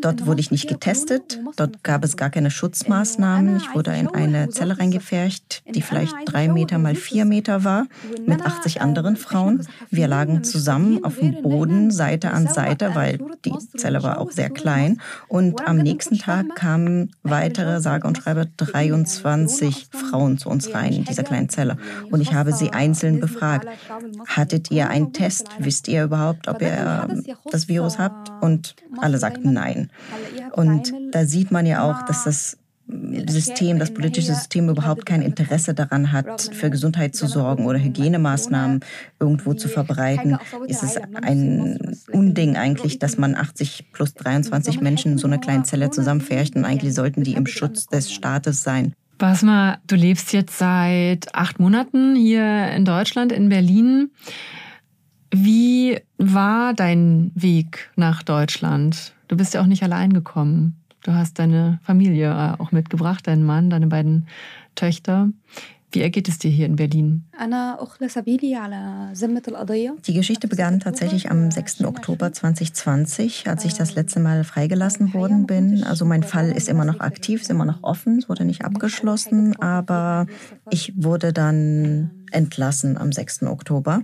[0.00, 1.40] Dort wurde ich nicht getestet.
[1.56, 3.56] Dort gab es gar keine Schutzmaßnahmen.
[3.56, 7.86] Ich wurde in eine Zelle reingepfercht, die vielleicht drei Meter mal vier Meter Meter war
[8.26, 9.66] mit 80 anderen Frauen.
[9.88, 14.50] Wir lagen zusammen auf dem Boden, Seite an Seite, weil die Zelle war auch sehr
[14.50, 15.00] klein.
[15.26, 21.04] Und am nächsten Tag kamen weitere, sage und schreibe, 23 Frauen zu uns rein in
[21.04, 21.78] dieser kleinen Zelle.
[22.10, 23.66] Und ich habe sie einzeln befragt.
[24.26, 25.48] Hattet ihr einen Test?
[25.60, 27.08] Wisst ihr überhaupt, ob ihr
[27.50, 28.30] das Virus habt?
[28.42, 29.88] Und alle sagten nein.
[30.52, 32.58] Und da sieht man ja auch, dass das
[33.28, 38.80] System, das politische System überhaupt kein Interesse daran hat, für Gesundheit zu sorgen oder Hygienemaßnahmen
[39.18, 45.18] irgendwo zu verbreiten, ist es ein Unding eigentlich, dass man 80 plus 23 Menschen in
[45.18, 48.94] so einer kleinen Zelle zusammenfärcht und eigentlich sollten die im Schutz des Staates sein.
[49.18, 54.10] Basma, du lebst jetzt seit acht Monaten hier in Deutschland, in Berlin.
[55.30, 59.12] Wie war dein Weg nach Deutschland?
[59.28, 60.79] Du bist ja auch nicht allein gekommen.
[61.02, 64.26] Du hast deine Familie äh, auch mitgebracht, deinen Mann, deine beiden
[64.74, 65.30] Töchter.
[65.92, 67.24] Wie ergeht es dir hier in Berlin?
[70.06, 71.84] Die Geschichte begann tatsächlich am 6.
[71.84, 75.82] Oktober 2020, als ich das letzte Mal freigelassen worden bin.
[75.84, 79.58] Also mein Fall ist immer noch aktiv, ist immer noch offen, es wurde nicht abgeschlossen,
[79.58, 80.26] aber
[80.68, 83.44] ich wurde dann entlassen am 6.
[83.44, 84.02] Oktober.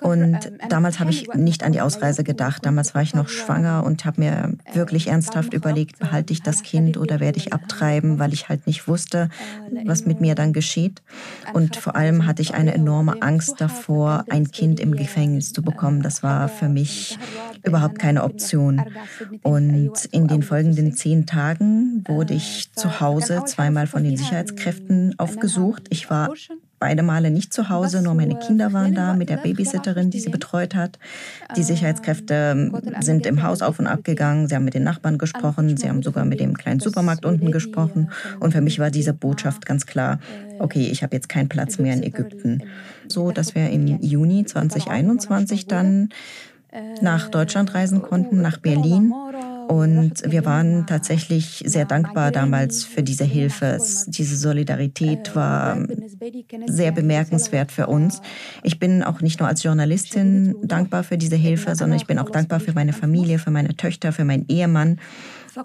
[0.00, 0.38] Und
[0.68, 2.64] damals habe ich nicht an die Ausreise gedacht.
[2.64, 6.96] Damals war ich noch schwanger und habe mir wirklich ernsthaft überlegt, behalte ich das Kind
[6.96, 9.28] oder werde ich abtreiben, weil ich halt nicht wusste,
[9.84, 11.02] was mit mir dann geschieht.
[11.52, 16.02] Und vor allem hatte ich eine enorme Angst davor, ein Kind im Gefängnis zu bekommen.
[16.02, 17.18] Das war für mich
[17.64, 18.82] überhaupt keine Option.
[19.42, 25.86] Und in den folgenden zehn Tagen wurde ich zu Hause zweimal von den Sicherheitskräften aufgesucht.
[25.90, 26.32] Ich war
[26.78, 30.30] beide Male nicht zu Hause, nur meine Kinder waren da mit der Babysitterin, die sie
[30.30, 30.98] betreut hat.
[31.56, 35.76] Die Sicherheitskräfte sind im Haus auf und ab gegangen, sie haben mit den Nachbarn gesprochen,
[35.76, 38.10] sie haben sogar mit dem kleinen Supermarkt unten gesprochen.
[38.40, 40.20] Und für mich war diese Botschaft ganz klar,
[40.58, 42.62] okay, ich habe jetzt keinen Platz mehr in Ägypten.
[43.08, 46.10] So, dass wir im Juni 2021 dann
[47.00, 49.12] nach Deutschland reisen konnten, nach Berlin.
[49.68, 53.78] Und wir waren tatsächlich sehr dankbar damals für diese Hilfe.
[54.06, 55.78] Diese Solidarität war
[56.66, 58.22] sehr bemerkenswert für uns.
[58.62, 62.30] Ich bin auch nicht nur als Journalistin dankbar für diese Hilfe, sondern ich bin auch
[62.30, 64.98] dankbar für meine Familie, für meine Töchter, für meinen Ehemann,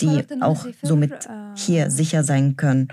[0.02, 1.14] die auch somit
[1.56, 2.90] hier sicher sein können.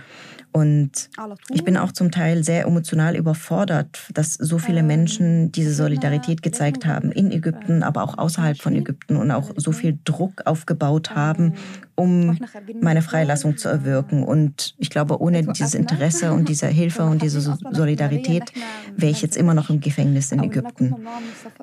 [0.53, 1.11] Und
[1.51, 6.87] ich bin auch zum Teil sehr emotional überfordert, dass so viele Menschen diese Solidarität gezeigt
[6.87, 11.55] haben in Ägypten, aber auch außerhalb von Ägypten und auch so viel Druck aufgebaut haben,
[11.95, 12.37] um
[12.81, 14.25] meine Freilassung zu erwirken.
[14.25, 18.53] Und ich glaube, ohne dieses Interesse und diese Hilfe und diese Solidarität
[18.97, 20.97] wäre ich jetzt immer noch im Gefängnis in Ägypten.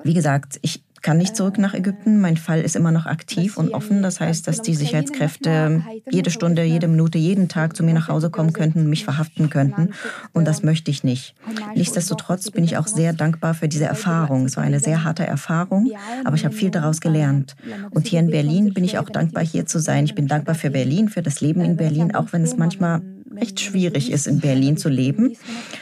[0.02, 2.20] Wie gesagt, ich kann nicht zurück nach Ägypten.
[2.20, 4.02] Mein Fall ist immer noch aktiv und offen.
[4.02, 8.28] Das heißt, dass die Sicherheitskräfte jede Stunde, jede Minute, jeden Tag zu mir nach Hause
[8.28, 9.94] kommen könnten, mich verhaften könnten.
[10.34, 11.34] Und das möchte ich nicht.
[11.74, 14.44] Nichtsdestotrotz bin ich auch sehr dankbar für diese Erfahrung.
[14.44, 15.90] Es war eine sehr harte Erfahrung,
[16.26, 17.56] aber ich habe viel daraus gelernt.
[17.88, 20.04] Und hier in Berlin bin ich auch dankbar, hier zu sein.
[20.04, 23.00] Ich bin dankbar für Berlin, für das Leben in Berlin, auch wenn es manchmal
[23.40, 25.36] echt schwierig ist, in Berlin zu leben.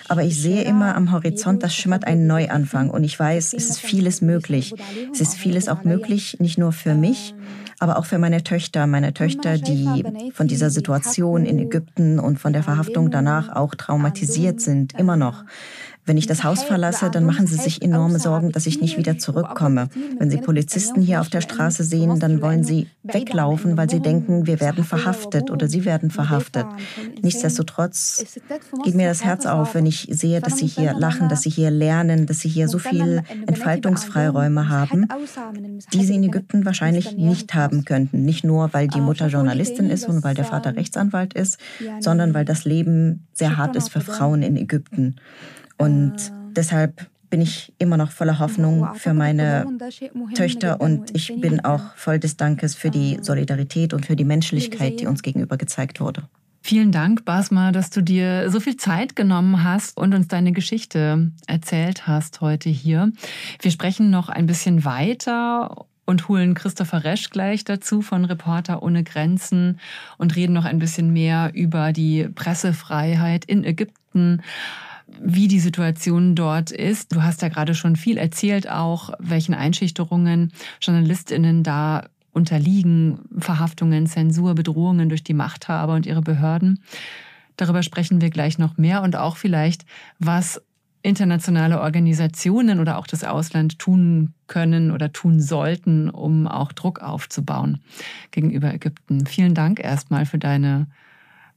[0.08, 2.90] Aber ich sehe immer am Horizont, das schimmert ein Neuanfang.
[2.90, 4.74] Und ich weiß, es ist vieles möglich.
[5.12, 7.34] Es ist vieles auch möglich, nicht nur für mich,
[7.78, 8.86] aber auch für meine Töchter.
[8.86, 14.60] Meine Töchter, die von dieser Situation in Ägypten und von der Verhaftung danach auch traumatisiert
[14.60, 15.44] sind, immer noch.
[16.06, 19.18] Wenn ich das Haus verlasse, dann machen sie sich enorme Sorgen, dass ich nicht wieder
[19.18, 19.88] zurückkomme.
[20.18, 24.46] Wenn sie Polizisten hier auf der Straße sehen, dann wollen sie weglaufen, weil sie denken,
[24.46, 26.66] wir werden verhaftet oder sie werden verhaftet.
[27.22, 28.24] Nichtsdestotrotz
[28.84, 31.72] geht mir das Herz auf, wenn ich sehe, dass sie hier lachen, dass sie hier
[31.72, 35.08] lernen, dass sie hier so viel Entfaltungsfreiräume haben,
[35.92, 38.24] die sie in Ägypten wahrscheinlich nicht haben könnten.
[38.24, 41.58] Nicht nur, weil die Mutter Journalistin ist und weil der Vater Rechtsanwalt ist,
[41.98, 45.16] sondern weil das Leben sehr hart ist für Frauen in Ägypten.
[45.78, 46.50] Und ah.
[46.52, 49.66] deshalb bin ich immer noch voller Hoffnung für meine
[50.34, 53.22] Töchter und ich bin auch voll des Dankes für die ah.
[53.22, 56.28] Solidarität und für die Menschlichkeit, die uns gegenüber gezeigt wurde.
[56.62, 61.30] Vielen Dank, Basma, dass du dir so viel Zeit genommen hast und uns deine Geschichte
[61.46, 63.12] erzählt hast heute hier.
[63.60, 69.04] Wir sprechen noch ein bisschen weiter und holen Christopher Resch gleich dazu von Reporter ohne
[69.04, 69.78] Grenzen
[70.18, 74.42] und reden noch ein bisschen mehr über die Pressefreiheit in Ägypten
[75.20, 77.14] wie die Situation dort ist.
[77.14, 84.54] Du hast ja gerade schon viel erzählt, auch welchen Einschüchterungen Journalistinnen da unterliegen, Verhaftungen, Zensur,
[84.54, 86.82] Bedrohungen durch die Machthaber und ihre Behörden.
[87.56, 89.86] Darüber sprechen wir gleich noch mehr und auch vielleicht,
[90.18, 90.60] was
[91.02, 97.80] internationale Organisationen oder auch das Ausland tun können oder tun sollten, um auch Druck aufzubauen
[98.32, 99.24] gegenüber Ägypten.
[99.24, 100.88] Vielen Dank erstmal für deine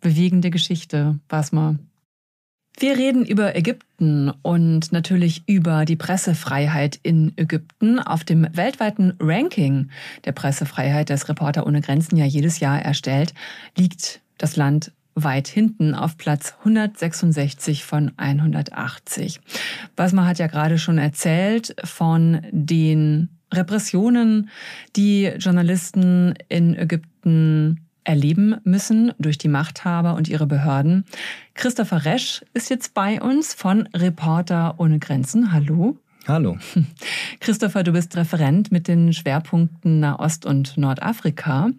[0.02, 1.76] bewegende Geschichte, Basma.
[2.80, 8.00] Wir reden über Ägypten und natürlich über die Pressefreiheit in Ägypten.
[8.00, 9.90] Auf dem weltweiten Ranking
[10.24, 13.34] der Pressefreiheit, das Reporter ohne Grenzen ja jedes Jahr erstellt,
[13.78, 19.42] liegt das Land weit hinten auf Platz 166 von 180.
[19.98, 24.50] Basma hat ja gerade schon erzählt von den Repressionen,
[24.96, 31.06] die Journalisten in Ägypten erleben müssen durch die Machthaber und ihre Behörden.
[31.54, 35.54] Christopher Resch ist jetzt bei uns von Reporter ohne Grenzen.
[35.54, 35.96] Hallo.
[36.28, 36.58] Hallo.
[37.40, 41.70] Christopher, du bist Referent mit den Schwerpunkten Nahost und Nordafrika.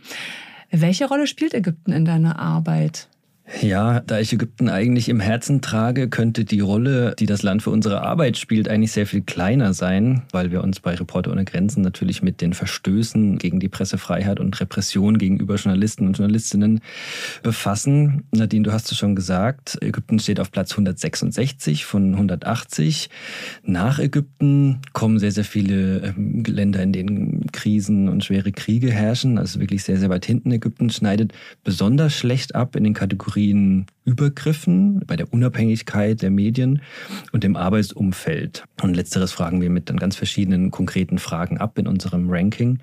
[0.70, 3.08] Welche Rolle spielt Ägypten in deiner Arbeit?
[3.58, 7.70] Ja, da ich Ägypten eigentlich im Herzen trage, könnte die Rolle, die das Land für
[7.70, 11.82] unsere Arbeit spielt, eigentlich sehr viel kleiner sein, weil wir uns bei Reporter ohne Grenzen
[11.82, 16.80] natürlich mit den Verstößen gegen die Pressefreiheit und Repression gegenüber Journalisten und Journalistinnen
[17.42, 18.22] befassen.
[18.30, 23.10] Nadine, du hast es schon gesagt, Ägypten steht auf Platz 166 von 180.
[23.64, 29.38] Nach Ägypten kommen sehr, sehr viele ähm, Länder, in denen Krisen und schwere Kriege herrschen.
[29.38, 30.52] Also wirklich sehr, sehr weit hinten.
[30.52, 31.32] Ägypten schneidet
[31.64, 36.83] besonders schlecht ab in den Kategorien Kategorien Übergriffen, bei der Unabhängigkeit der Medien
[37.33, 38.64] und dem Arbeitsumfeld.
[38.83, 42.81] Und letzteres fragen wir mit dann ganz verschiedenen konkreten Fragen ab in unserem Ranking.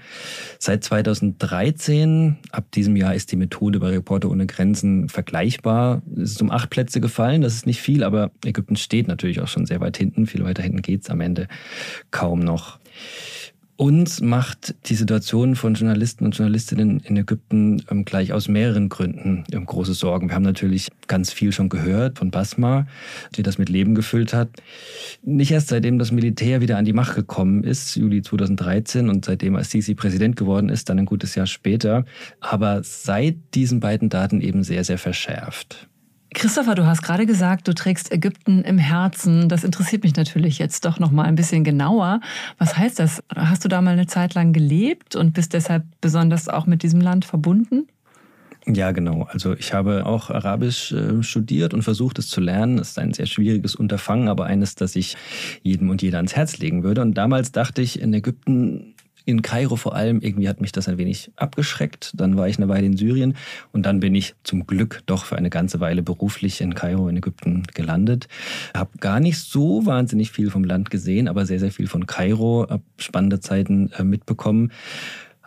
[0.58, 6.02] Seit 2013, ab diesem Jahr ist die Methode bei Reporter ohne Grenzen vergleichbar.
[6.16, 9.48] Es ist um acht Plätze gefallen, das ist nicht viel, aber Ägypten steht natürlich auch
[9.48, 10.28] schon sehr weit hinten.
[10.28, 11.48] Viel weiter hinten geht es am Ende
[12.10, 12.80] kaum noch.
[13.78, 19.44] Uns macht die Situation von Journalisten und Journalistinnen in Ägypten ähm, gleich aus mehreren Gründen
[19.52, 20.30] ähm, große Sorgen.
[20.30, 22.88] Wir haben natürlich ganz viel schon gehört von Basma,
[23.36, 24.50] die das mit Leben gefüllt hat.
[25.22, 29.56] Nicht erst seitdem das Militär wieder an die Macht gekommen ist, Juli 2013, und seitdem
[29.56, 32.04] Assisi Präsident geworden ist, dann ein gutes Jahr später,
[32.40, 35.88] aber seit diesen beiden Daten eben sehr, sehr verschärft.
[36.38, 39.50] Christopher, du hast gerade gesagt, du trägst Ägypten im Herzen.
[39.50, 42.22] Das interessiert mich natürlich jetzt doch noch mal ein bisschen genauer.
[42.60, 43.24] Was heißt das?
[43.36, 47.02] Hast du da mal eine Zeit lang gelebt und bist deshalb besonders auch mit diesem
[47.02, 47.88] Land verbunden?
[48.68, 49.24] Ja, genau.
[49.32, 52.78] Also ich habe auch Arabisch äh, studiert und versucht es zu lernen.
[52.78, 55.18] Es ist ein sehr schwieriges Unterfangen, aber eines, das ich
[55.64, 57.02] jedem und jeder ans Herz legen würde.
[57.02, 58.94] Und damals dachte ich, in Ägypten
[59.28, 62.14] in Kairo vor allem, irgendwie hat mich das ein wenig abgeschreckt.
[62.16, 63.36] Dann war ich eine Weile in Syrien
[63.74, 67.18] und dann bin ich zum Glück doch für eine ganze Weile beruflich in Kairo in
[67.18, 68.30] Ägypten gelandet.
[68.74, 72.68] Habe gar nicht so wahnsinnig viel vom Land gesehen, aber sehr, sehr viel von Kairo,
[72.70, 74.72] habe spannende Zeiten äh, mitbekommen.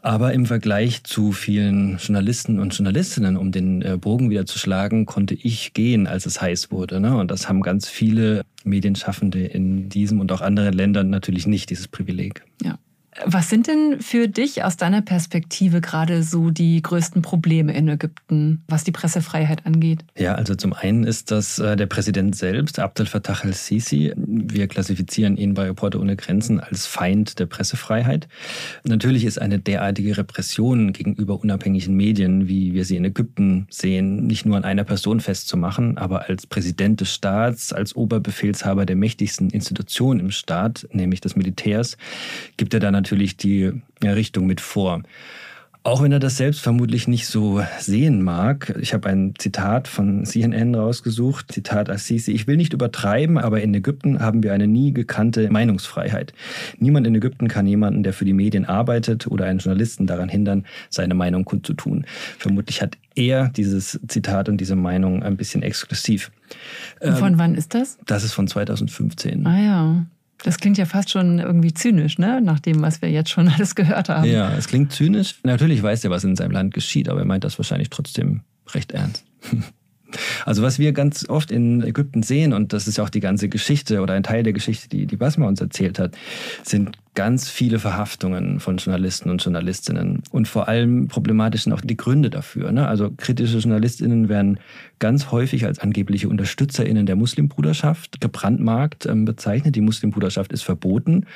[0.02, 5.06] Aber im Vergleich zu vielen Journalisten und Journalistinnen, um den äh, Bogen wieder zu schlagen,
[5.06, 7.00] konnte ich gehen, als es heiß wurde.
[7.00, 7.16] Ne?
[7.16, 11.88] Und das haben ganz viele Medienschaffende in diesem und auch anderen Ländern natürlich nicht, dieses
[11.88, 12.44] Privileg.
[12.62, 12.78] Ja.
[13.24, 18.62] Was sind denn für dich aus deiner Perspektive gerade so die größten Probleme in Ägypten,
[18.68, 20.04] was die Pressefreiheit angeht?
[20.16, 24.12] Ja, also zum einen ist das äh, der Präsident selbst, Abdel Fattah al-Sisi.
[24.16, 28.28] Wir klassifizieren ihn bei Reporter ohne Grenzen als Feind der Pressefreiheit.
[28.84, 34.46] Natürlich ist eine derartige Repression gegenüber unabhängigen Medien, wie wir sie in Ägypten sehen, nicht
[34.46, 40.20] nur an einer Person festzumachen, aber als Präsident des Staats, als Oberbefehlshaber der mächtigsten Institution
[40.20, 41.96] im Staat, nämlich des Militärs,
[42.56, 45.02] gibt er da natürlich die Richtung mit vor.
[45.82, 48.76] Auch wenn er das selbst vermutlich nicht so sehen mag.
[48.80, 51.50] Ich habe ein Zitat von CNN rausgesucht.
[51.50, 52.32] Zitat Assisi.
[52.32, 56.34] Ich will nicht übertreiben, aber in Ägypten haben wir eine nie gekannte Meinungsfreiheit.
[56.78, 60.66] Niemand in Ägypten kann jemanden, der für die Medien arbeitet oder einen Journalisten daran hindern,
[60.90, 62.04] seine Meinung kundzutun.
[62.36, 66.30] Vermutlich hat er dieses Zitat und diese Meinung ein bisschen exklusiv.
[67.00, 67.96] Von ähm, wann ist das?
[68.04, 69.46] Das ist von 2015.
[69.46, 70.06] Ah ja.
[70.42, 72.40] Das klingt ja fast schon irgendwie zynisch, ne?
[72.40, 74.24] nach dem, was wir jetzt schon alles gehört haben.
[74.24, 75.36] Ja, es klingt zynisch.
[75.42, 78.42] Natürlich weiß er, was in seinem Land geschieht, aber er meint das wahrscheinlich trotzdem
[78.74, 79.24] recht ernst.
[80.46, 84.00] Also was wir ganz oft in Ägypten sehen, und das ist auch die ganze Geschichte
[84.00, 86.16] oder ein Teil der Geschichte, die, die Basma uns erzählt hat,
[86.62, 90.22] sind ganz viele Verhaftungen von Journalisten und Journalistinnen.
[90.30, 92.70] Und vor allem problematisch sind auch die Gründe dafür.
[92.72, 92.86] Ne?
[92.86, 94.60] Also kritische Journalistinnen werden
[95.00, 99.74] ganz häufig als angebliche UnterstützerInnen der Muslimbruderschaft gebrandmarkt ähm, bezeichnet.
[99.74, 101.26] Die Muslimbruderschaft ist verboten.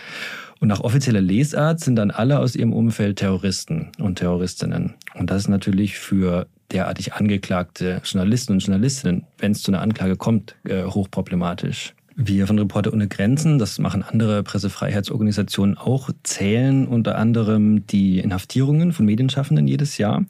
[0.61, 4.95] Und nach offizieller Lesart sind dann alle aus ihrem Umfeld Terroristen und Terroristinnen.
[5.15, 10.17] Und das ist natürlich für derartig angeklagte Journalisten und Journalistinnen, wenn es zu einer Anklage
[10.17, 11.95] kommt, äh, hochproblematisch.
[12.17, 18.93] Wir von Reporter ohne Grenzen, das machen andere Pressefreiheitsorganisationen auch, zählen unter anderem die Inhaftierungen
[18.93, 20.25] von Medienschaffenden jedes Jahr.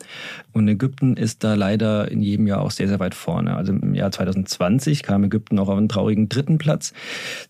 [0.55, 3.55] Und Ägypten ist da leider in jedem Jahr auch sehr, sehr weit vorne.
[3.55, 6.94] Also im Jahr 2020 kam Ägypten auch auf einen traurigen dritten Platz.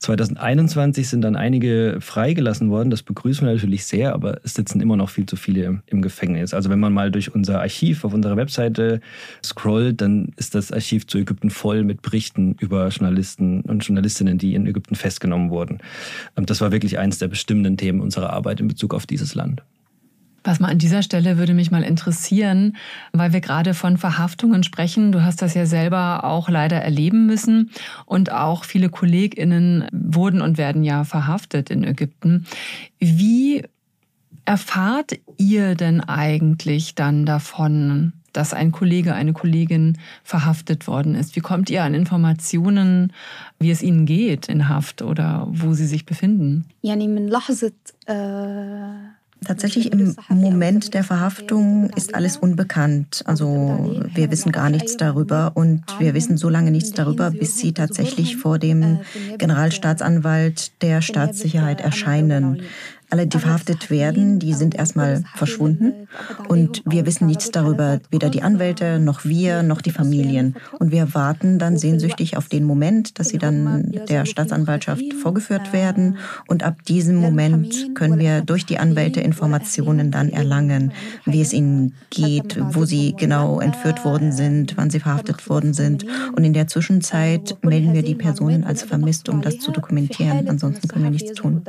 [0.00, 2.90] 2021 sind dann einige freigelassen worden.
[2.90, 6.54] Das begrüßen wir natürlich sehr, aber es sitzen immer noch viel zu viele im Gefängnis.
[6.54, 9.00] Also wenn man mal durch unser Archiv auf unserer Webseite
[9.44, 14.38] scrollt, dann ist das Archiv zu Ägypten voll mit Berichten über Journalisten und Journalistinnen Palästinenserinnen,
[14.38, 15.78] die in Ägypten festgenommen wurden.
[16.36, 19.62] Ähm, das war wirklich eines der bestimmenden Themen unserer Arbeit in Bezug auf dieses Land.
[20.46, 22.76] Was mal an dieser Stelle würde mich mal interessieren,
[23.12, 25.10] weil wir gerade von Verhaftungen sprechen.
[25.10, 27.70] Du hast das ja selber auch leider erleben müssen
[28.04, 32.44] und auch viele KollegInnen wurden und werden ja verhaftet in Ägypten.
[33.00, 33.62] Wie
[34.44, 38.12] erfahrt ihr denn eigentlich dann davon?
[38.34, 41.36] Dass ein Kollege, eine Kollegin verhaftet worden ist?
[41.36, 43.12] Wie kommt ihr an Informationen,
[43.58, 46.66] wie es ihnen geht in Haft oder wo sie sich befinden?
[49.44, 53.22] Tatsächlich im Moment der Verhaftung ist alles unbekannt.
[53.26, 57.72] Also wir wissen gar nichts darüber und wir wissen so lange nichts darüber, bis sie
[57.72, 59.00] tatsächlich vor dem
[59.38, 62.62] Generalstaatsanwalt der Staatssicherheit erscheinen.
[63.10, 66.08] Alle, die verhaftet werden, die sind erstmal verschwunden
[66.48, 70.56] und wir wissen nichts darüber, weder die Anwälte noch wir noch die Familien.
[70.78, 76.18] Und wir warten dann sehnsüchtig auf den Moment, dass sie dann der Staatsanwaltschaft vorgeführt werden
[76.48, 80.92] und ab diesem Moment können wir durch die Anwälte Informationen dann erlangen,
[81.24, 86.04] wie es ihnen geht, wo sie genau entführt worden sind, wann sie verhaftet worden sind.
[86.36, 90.48] Und in der Zwischenzeit melden wir die Personen als vermisst, um das zu dokumentieren.
[90.48, 91.62] Ansonsten können wir nichts tun.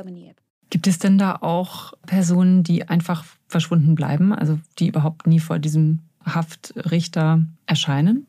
[0.75, 5.57] Gibt es denn da auch Personen, die einfach verschwunden bleiben, also die überhaupt nie vor
[5.57, 8.27] diesem Haftrichter erscheinen?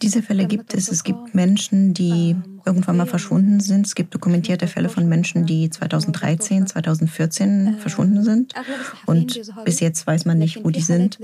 [0.00, 0.90] Diese Fälle gibt es.
[0.90, 2.34] Es gibt Menschen, die
[2.64, 3.86] irgendwann mal verschwunden sind.
[3.86, 8.54] Es gibt dokumentierte Fälle von Menschen, die 2013, 2014 verschwunden sind.
[9.04, 11.18] Und bis jetzt weiß man nicht, wo die sind.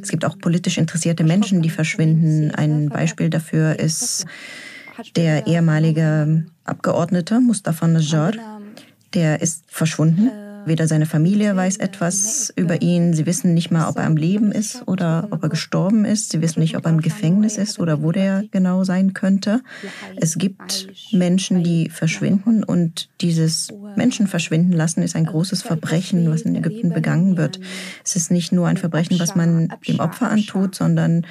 [0.00, 2.52] Es gibt auch politisch interessierte Menschen, die verschwinden.
[2.52, 4.24] Ein Beispiel dafür ist
[5.16, 8.32] der ehemalige Abgeordnete Mustafa Najjar,
[9.14, 10.30] der ist verschwunden.
[10.66, 13.14] Weder seine Familie weiß etwas über ihn.
[13.14, 16.30] Sie wissen nicht mal, ob er am Leben ist oder ob er gestorben ist.
[16.30, 19.60] Sie wissen nicht, ob er im Gefängnis ist oder wo der genau sein könnte.
[20.16, 26.42] Es gibt Menschen, die verschwinden und dieses Menschen verschwinden lassen ist ein großes Verbrechen, was
[26.42, 27.60] in Ägypten begangen wird.
[28.04, 31.26] Es ist nicht nur ein Verbrechen, was man dem Opfer antut, sondern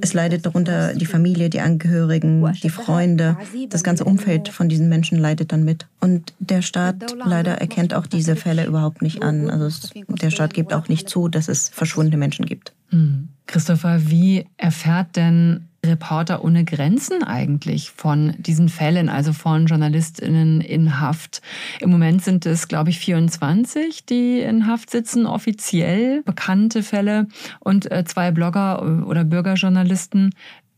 [0.00, 3.36] es leidet darunter die Familie, die Angehörigen, die Freunde.
[3.68, 5.86] Das ganze Umfeld von diesen Menschen leidet dann mit.
[6.00, 9.50] Und der Staat leider erkennt auch diese Fälle Fälle überhaupt nicht an.
[9.50, 12.72] Also es, der Staat gibt auch nicht zu, dass es verschwundene Menschen gibt.
[12.90, 13.28] Mhm.
[13.46, 21.00] Christopher, wie erfährt denn Reporter ohne Grenzen eigentlich von diesen Fällen, also von JournalistInnen in
[21.00, 21.42] Haft?
[21.80, 27.26] Im Moment sind es, glaube ich, 24, die in Haft sitzen, offiziell bekannte Fälle
[27.60, 30.34] und äh, zwei Blogger oder Bürgerjournalisten.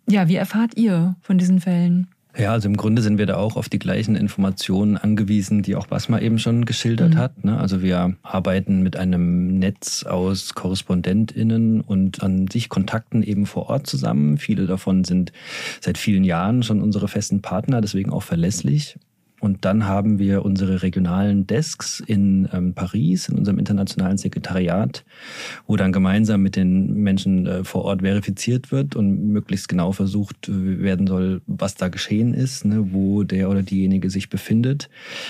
[0.08, 2.08] Ja, wie erfahrt ihr von diesen Fällen?
[2.38, 5.86] Ja, also im Grunde sind wir da auch auf die gleichen Informationen angewiesen, die auch
[5.86, 7.18] Basma eben schon geschildert mhm.
[7.18, 7.44] hat.
[7.44, 7.58] Ne?
[7.58, 13.86] Also wir arbeiten mit einem Netz aus KorrespondentInnen und an sich Kontakten eben vor Ort
[13.86, 14.36] zusammen.
[14.36, 15.32] Viele davon sind
[15.80, 18.98] seit vielen Jahren schon unsere festen Partner, deswegen auch verlässlich.
[19.40, 25.04] Und dann haben wir unsere regionalen Desks in ähm, Paris, in unserem internationalen Sekretariat,
[25.66, 30.48] wo dann gemeinsam mit den Menschen äh, vor Ort verifiziert wird und möglichst genau versucht
[30.48, 34.88] äh, werden soll, was da geschehen ist, ne, wo der oder diejenige sich befindet.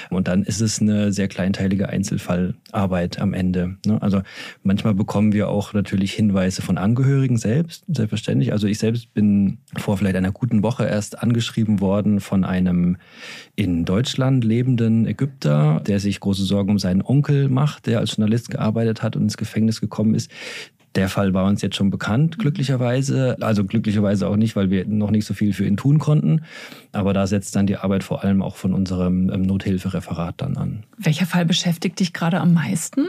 [0.08, 3.76] Und dann ist es eine sehr kleinteilige Einzelfallarbeit am Ende.
[3.84, 4.00] Ne?
[4.00, 4.22] Also
[4.62, 8.52] manchmal bekommen wir auch natürlich Hinweise von Angehörigen selbst, selbstverständlich.
[8.52, 12.98] Also ich selbst bin vor vielleicht einer guten Woche erst angeschrieben worden von einem
[13.56, 18.14] in Deutschland Deutschland lebenden Ägypter, der sich große Sorgen um seinen Onkel macht, der als
[18.14, 20.30] Journalist gearbeitet hat und ins Gefängnis gekommen ist.
[20.96, 23.38] Der Fall war uns jetzt schon bekannt, glücklicherweise.
[23.40, 26.42] Also glücklicherweise auch nicht, weil wir noch nicht so viel für ihn tun konnten.
[26.92, 30.82] Aber da setzt dann die Arbeit vor allem auch von unserem ähm, Nothilfereferat dann an.
[30.98, 33.06] Welcher Fall beschäftigt dich gerade am meisten?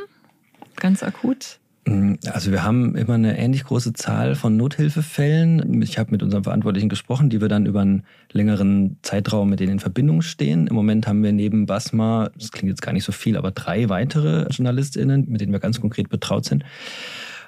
[0.78, 1.60] Ganz akut?
[1.88, 5.82] Mm, also wir haben immer eine ähnlich große Zahl von Nothilfefällen.
[5.82, 9.74] Ich habe mit unseren Verantwortlichen gesprochen, die wir dann über einen längeren Zeitraum mit denen
[9.74, 10.68] in Verbindung stehen.
[10.68, 13.90] Im Moment haben wir neben Basma, das klingt jetzt gar nicht so viel, aber drei
[13.90, 16.66] weitere JournalistInnen, mit denen wir ganz konkret betraut sind.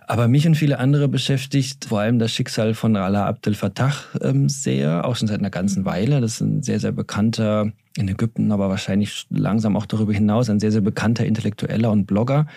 [0.10, 4.50] Aber mich und viele andere beschäftigt vor allem das Schicksal von Alaa Abdel Fattah ähm,
[4.50, 6.20] sehr, auch schon seit einer ganzen Weile.
[6.20, 10.60] Das ist ein sehr, sehr bekannter, in Ägypten, aber wahrscheinlich langsam auch darüber hinaus, ein
[10.60, 12.48] sehr, sehr bekannter Intellektueller und Blogger.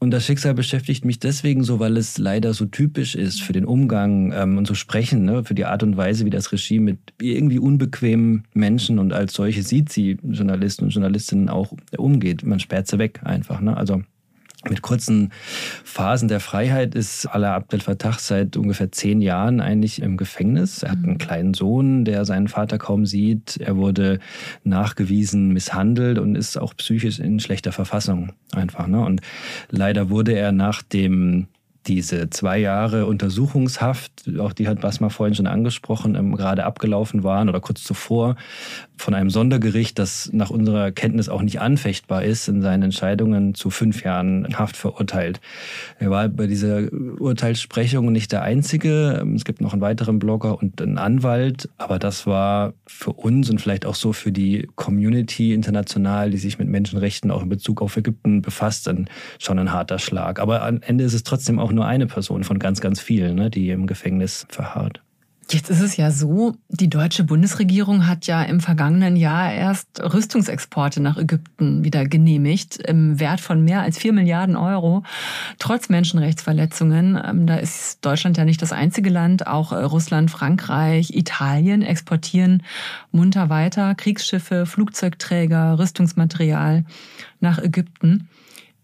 [0.00, 3.64] Und das Schicksal beschäftigt mich deswegen so, weil es leider so typisch ist für den
[3.64, 6.98] Umgang ähm, und so Sprechen, ne, für die Art und Weise, wie das Regime mit
[7.20, 12.44] irgendwie unbequemen Menschen und als solche sieht sie Journalisten und Journalistinnen auch umgeht.
[12.44, 13.60] Man sperrt sie weg einfach.
[13.60, 13.76] Ne?
[13.76, 14.02] Also
[14.68, 15.32] mit kurzen
[15.84, 20.82] Phasen der Freiheit ist Ala Abdel Fattah seit ungefähr zehn Jahren eigentlich im Gefängnis.
[20.82, 21.18] Er hat einen mhm.
[21.18, 23.56] kleinen Sohn, der seinen Vater kaum sieht.
[23.58, 24.18] Er wurde
[24.64, 28.86] nachgewiesen misshandelt und ist auch psychisch in schlechter Verfassung einfach.
[28.86, 29.04] Ne?
[29.04, 29.20] Und
[29.70, 31.48] leider wurde er nach dem
[31.86, 37.48] diese zwei Jahre Untersuchungshaft, auch die hat Basma vorhin schon angesprochen, ähm, gerade abgelaufen waren
[37.48, 38.36] oder kurz zuvor
[38.96, 43.70] von einem Sondergericht, das nach unserer Kenntnis auch nicht anfechtbar ist, in seinen Entscheidungen zu
[43.70, 45.40] fünf Jahren Haft verurteilt.
[45.98, 49.18] Er war bei dieser Urteilssprechung nicht der Einzige.
[49.20, 53.50] Ähm, es gibt noch einen weiteren Blogger und einen Anwalt, aber das war für uns
[53.50, 57.82] und vielleicht auch so für die Community international, die sich mit Menschenrechten auch in Bezug
[57.82, 59.08] auf Ägypten befasst, dann
[59.38, 60.38] schon ein harter Schlag.
[60.38, 63.50] Aber am Ende ist es trotzdem auch nur eine Person von ganz, ganz vielen, ne,
[63.50, 65.02] die im Gefängnis verharrt.
[65.50, 71.02] Jetzt ist es ja so, die deutsche Bundesregierung hat ja im vergangenen Jahr erst Rüstungsexporte
[71.02, 75.02] nach Ägypten wieder genehmigt, im Wert von mehr als vier Milliarden Euro,
[75.58, 77.20] trotz Menschenrechtsverletzungen.
[77.22, 79.46] Ähm, da ist Deutschland ja nicht das einzige Land.
[79.46, 82.62] Auch äh, Russland, Frankreich, Italien exportieren
[83.10, 86.84] munter weiter Kriegsschiffe, Flugzeugträger, Rüstungsmaterial
[87.40, 88.28] nach Ägypten.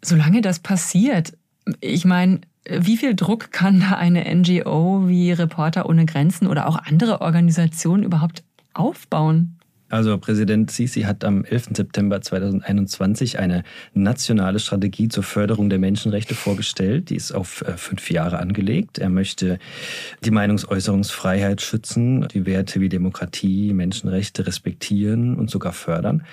[0.02, 1.32] Solange das passiert,
[1.80, 6.76] ich meine, wie viel Druck kann da eine NGO wie Reporter ohne Grenzen oder auch
[6.76, 8.42] andere Organisationen überhaupt
[8.74, 9.57] aufbauen?
[9.88, 11.70] Also Präsident Sisi hat am 11.
[11.74, 13.64] September 2021 eine
[13.94, 17.10] nationale Strategie zur Förderung der Menschenrechte vorgestellt.
[17.10, 18.98] Die ist auf äh, fünf Jahre angelegt.
[18.98, 19.58] Er möchte
[20.24, 26.24] die Meinungsäußerungsfreiheit schützen, die Werte wie Demokratie, Menschenrechte respektieren und sogar fördern.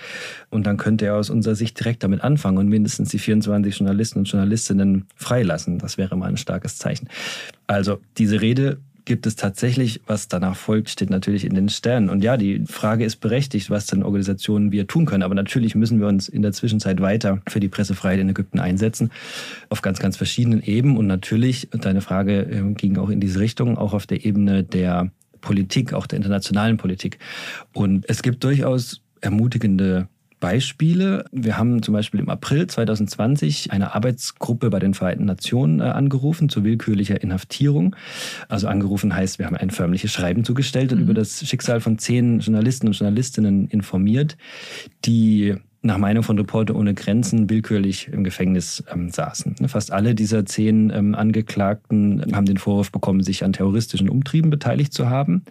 [0.49, 4.19] Und dann könnte er aus unserer Sicht direkt damit anfangen und mindestens die 24 Journalisten
[4.19, 5.79] und Journalistinnen freilassen.
[5.79, 7.07] Das wäre mal ein starkes Zeichen.
[7.67, 12.09] Also diese Rede gibt es tatsächlich, was danach folgt, steht natürlich in den Sternen.
[12.09, 15.23] Und ja, die Frage ist berechtigt, was dann Organisationen wir tun können.
[15.23, 19.11] Aber natürlich müssen wir uns in der Zwischenzeit weiter für die Pressefreiheit in Ägypten einsetzen,
[19.69, 20.97] auf ganz, ganz verschiedenen Ebenen.
[20.97, 25.11] Und natürlich, deine Frage ähm, ging auch in diese Richtung, auch auf der Ebene der
[25.41, 27.19] Politik, auch der internationalen Politik.
[27.73, 30.07] Und es gibt durchaus ermutigende
[30.39, 31.25] Beispiele.
[31.31, 36.49] Wir haben zum Beispiel im April 2020 eine Arbeitsgruppe bei den Vereinten Nationen äh, angerufen
[36.49, 37.95] zu willkürlicher Inhaftierung.
[38.49, 41.05] Also angerufen heißt, wir haben ein förmliches Schreiben zugestellt und mhm.
[41.05, 44.37] über das Schicksal von zehn Journalisten und Journalistinnen informiert,
[45.05, 45.55] die
[45.85, 49.55] nach Meinung von Reporter ohne Grenzen willkürlich im Gefängnis ähm, saßen.
[49.67, 54.93] Fast alle dieser zehn ähm, Angeklagten haben den Vorwurf bekommen, sich an terroristischen Umtrieben beteiligt
[54.93, 55.43] zu haben.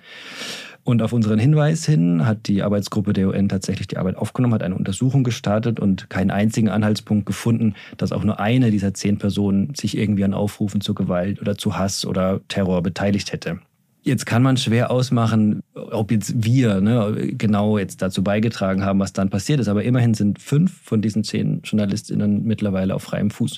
[0.85, 4.62] Und auf unseren Hinweis hin hat die Arbeitsgruppe der UN tatsächlich die Arbeit aufgenommen, hat
[4.62, 9.74] eine Untersuchung gestartet und keinen einzigen Anhaltspunkt gefunden, dass auch nur eine dieser zehn Personen
[9.74, 13.61] sich irgendwie an Aufrufen zur Gewalt oder zu Hass oder Terror beteiligt hätte.
[14.03, 19.14] Jetzt kann man schwer ausmachen, ob jetzt wir ne, genau jetzt dazu beigetragen haben, was
[19.14, 19.68] dann passiert ist.
[19.68, 23.57] Aber immerhin sind fünf von diesen zehn JournalistInnen mittlerweile auf freiem Fuß.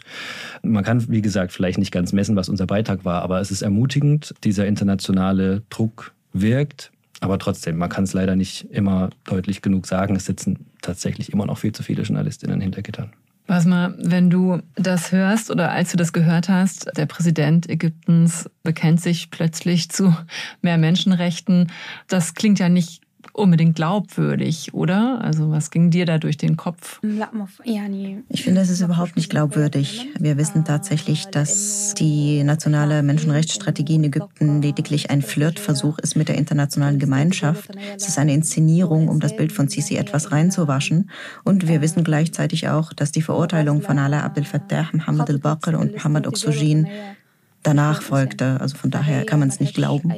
[0.62, 3.62] Man kann, wie gesagt, vielleicht nicht ganz messen, was unser Beitrag war, aber es ist
[3.62, 4.34] ermutigend.
[4.44, 6.92] Dieser internationale Druck wirkt.
[7.26, 10.14] Aber trotzdem, man kann es leider nicht immer deutlich genug sagen.
[10.14, 13.10] Es sitzen tatsächlich immer noch viel zu viele Journalistinnen hinter Gittern.
[13.48, 19.00] Basma, wenn du das hörst oder als du das gehört hast, der Präsident Ägyptens bekennt
[19.00, 20.16] sich plötzlich zu
[20.62, 21.72] mehr Menschenrechten.
[22.06, 23.02] Das klingt ja nicht
[23.36, 25.20] unbedingt glaubwürdig, oder?
[25.20, 27.00] Also was ging dir da durch den Kopf?
[28.28, 30.08] Ich finde, es ist überhaupt nicht glaubwürdig.
[30.18, 36.36] Wir wissen tatsächlich, dass die nationale Menschenrechtsstrategie in Ägypten lediglich ein Flirtversuch ist mit der
[36.36, 37.70] internationalen Gemeinschaft.
[37.96, 41.10] Es ist eine Inszenierung, um das Bild von Sisi etwas reinzuwaschen.
[41.44, 45.94] Und wir wissen gleichzeitig auch, dass die Verurteilung von Ala Abdel Fattah, Mohammed al-Baqir und
[45.94, 46.88] Mohammed Oxygin
[47.62, 48.60] danach folgte.
[48.60, 50.12] Also von daher kann man es nicht glauben.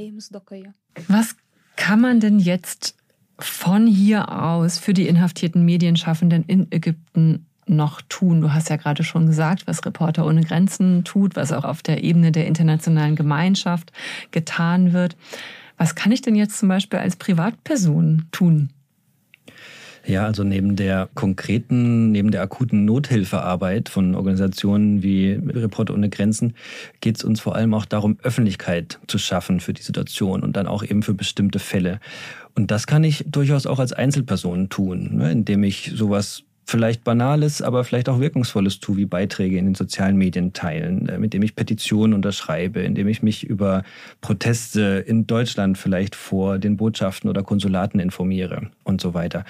[1.08, 1.34] Was
[1.76, 2.97] kann man denn jetzt
[3.38, 8.40] von hier aus für die inhaftierten Medienschaffenden in Ägypten noch tun?
[8.40, 12.02] Du hast ja gerade schon gesagt, was Reporter ohne Grenzen tut, was auch auf der
[12.02, 13.92] Ebene der internationalen Gemeinschaft
[14.30, 15.16] getan wird.
[15.76, 18.70] Was kann ich denn jetzt zum Beispiel als Privatperson tun?
[20.08, 26.54] Ja, also neben der konkreten, neben der akuten Nothilfearbeit von Organisationen wie Reporter ohne Grenzen
[27.02, 30.66] geht es uns vor allem auch darum, Öffentlichkeit zu schaffen für die Situation und dann
[30.66, 32.00] auch eben für bestimmte Fälle.
[32.54, 37.62] Und das kann ich durchaus auch als Einzelperson tun, ne, indem ich sowas vielleicht Banales,
[37.62, 41.42] aber vielleicht auch Wirkungsvolles tue, wie Beiträge in den sozialen Medien teilen, äh, mit dem
[41.42, 43.84] ich Petitionen unterschreibe, indem ich mich über
[44.20, 49.46] Proteste in Deutschland vielleicht vor den Botschaften oder Konsulaten informiere und so weiter.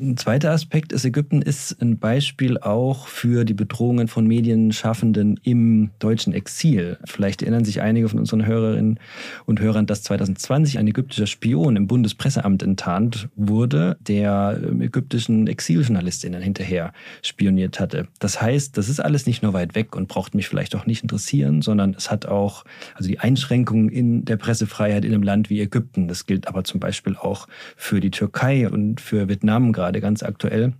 [0.00, 5.90] Ein zweiter Aspekt ist, Ägypten ist ein Beispiel auch für die Bedrohungen von Medienschaffenden im
[5.98, 6.96] deutschen Exil.
[7.04, 8.98] Vielleicht erinnern sich einige von unseren Hörerinnen
[9.44, 16.45] und Hörern, dass 2020 ein ägyptischer Spion im Bundespresseamt enttarnt wurde, der ähm, ägyptischen Exiljournalistinnen
[16.46, 16.92] hinterher
[17.22, 18.08] spioniert hatte.
[18.18, 21.02] Das heißt, das ist alles nicht nur weit weg und braucht mich vielleicht auch nicht
[21.02, 25.60] interessieren, sondern es hat auch, also die Einschränkungen in der Pressefreiheit in einem Land wie
[25.60, 30.22] Ägypten, das gilt aber zum Beispiel auch für die Türkei und für Vietnam gerade ganz
[30.22, 30.72] aktuell,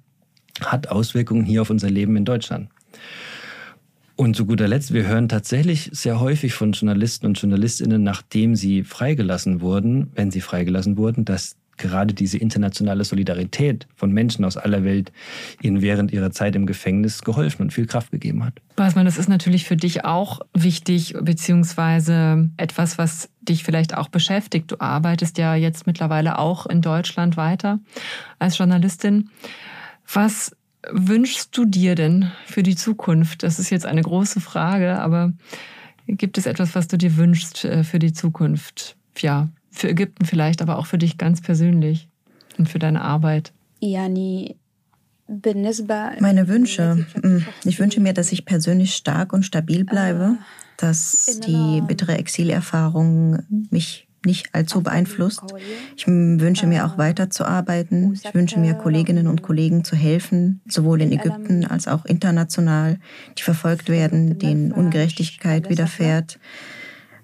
[0.60, 2.70] hat Auswirkungen hier auf unser Leben in Deutschland.
[4.16, 8.82] Und zu guter Letzt, wir hören tatsächlich sehr häufig von Journalisten und Journalistinnen, nachdem sie
[8.82, 14.84] freigelassen wurden, wenn sie freigelassen wurden, dass gerade diese internationale Solidarität von Menschen aus aller
[14.84, 15.12] Welt
[15.60, 18.54] ihnen während ihrer Zeit im Gefängnis geholfen und viel Kraft gegeben hat.
[18.76, 24.70] Basman, das ist natürlich für dich auch wichtig, beziehungsweise etwas, was dich vielleicht auch beschäftigt.
[24.70, 27.78] Du arbeitest ja jetzt mittlerweile auch in Deutschland weiter
[28.38, 29.30] als Journalistin.
[30.12, 30.54] Was
[30.90, 33.42] wünschst du dir denn für die Zukunft?
[33.42, 35.32] Das ist jetzt eine große Frage, aber
[36.06, 38.96] gibt es etwas, was du dir wünschst äh, für die Zukunft?
[39.18, 42.08] Ja, für Ägypten vielleicht, aber auch für dich ganz persönlich
[42.58, 43.52] und für deine Arbeit?
[46.20, 47.06] Meine Wünsche.
[47.20, 50.38] Hm, ich wünsche mir, dass ich persönlich stark und stabil bleibe,
[50.76, 55.42] dass die bittere Exilerfahrung mich nicht allzu beeinflusst.
[55.96, 58.12] Ich wünsche mir auch weiterzuarbeiten.
[58.14, 62.98] Ich wünsche mir Kolleginnen und Kollegen zu helfen, sowohl in Ägypten als auch international,
[63.38, 66.38] die verfolgt werden, denen Ungerechtigkeit widerfährt.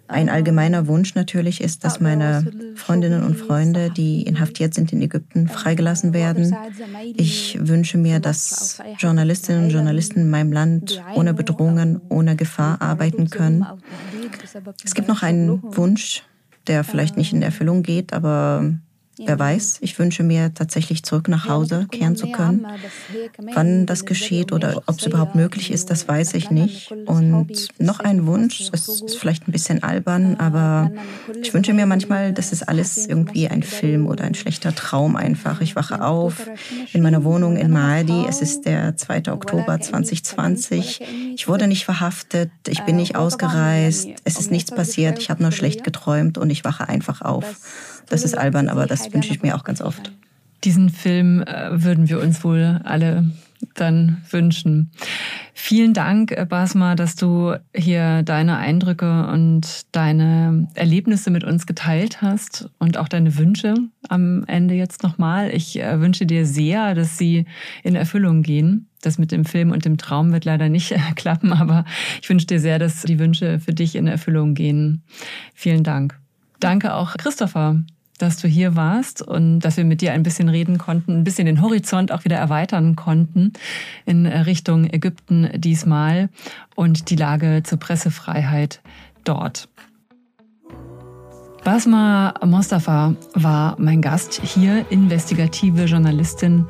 [0.09, 2.45] Ein allgemeiner Wunsch natürlich ist, dass meine
[2.75, 6.55] Freundinnen und Freunde, die inhaftiert sind in Ägypten, freigelassen werden.
[7.17, 13.31] Ich wünsche mir, dass Journalistinnen und Journalisten in meinem Land ohne Bedrohungen, ohne Gefahr arbeiten
[13.31, 13.65] können.
[14.85, 16.23] Es gibt noch einen Wunsch,
[16.67, 18.75] der vielleicht nicht in Erfüllung geht, aber
[19.25, 22.67] Wer weiß, ich wünsche mir tatsächlich zurück nach Hause kehren zu können.
[23.55, 26.93] Wann das geschieht oder ob es überhaupt möglich ist, das weiß ich nicht.
[27.07, 30.91] Und noch ein Wunsch, es ist vielleicht ein bisschen albern, aber
[31.41, 35.61] ich wünsche mir manchmal, das ist alles irgendwie ein Film oder ein schlechter Traum einfach.
[35.61, 36.47] Ich wache auf
[36.93, 38.27] in meiner Wohnung in Maadi.
[38.29, 39.33] Es ist der 2.
[39.33, 41.01] Oktober 2020.
[41.35, 45.53] Ich wurde nicht verhaftet, ich bin nicht ausgereist, es ist nichts passiert, ich habe nur
[45.53, 47.45] schlecht geträumt und ich wache einfach auf.
[48.09, 50.13] Das ist albern, aber das wünsche ich mir auch ganz oft.
[50.65, 53.25] Diesen Film äh, würden wir uns wohl alle
[53.75, 54.91] dann wünschen.
[55.55, 62.23] Vielen Dank, äh, Basma, dass du hier deine Eindrücke und deine Erlebnisse mit uns geteilt
[62.23, 63.75] hast und auch deine Wünsche
[64.09, 65.51] am Ende jetzt nochmal.
[65.51, 67.47] Ich äh, wünsche dir sehr, dass sie
[67.83, 68.89] in Erfüllung gehen.
[69.03, 71.85] Das mit dem Film und dem Traum wird leider nicht klappen, aber
[72.21, 75.03] ich wünsche dir sehr, dass die Wünsche für dich in Erfüllung gehen.
[75.55, 76.22] Vielen Dank.
[76.63, 77.83] Danke auch Christopher,
[78.19, 81.47] dass du hier warst und dass wir mit dir ein bisschen reden konnten, ein bisschen
[81.47, 83.53] den Horizont auch wieder erweitern konnten
[84.07, 86.29] in Richtung Ägypten diesmal
[86.77, 88.81] und die Lage zur Pressefreiheit
[89.25, 89.69] dort.
[91.65, 96.67] Basma Mostafa war mein Gast hier, investigative Journalistin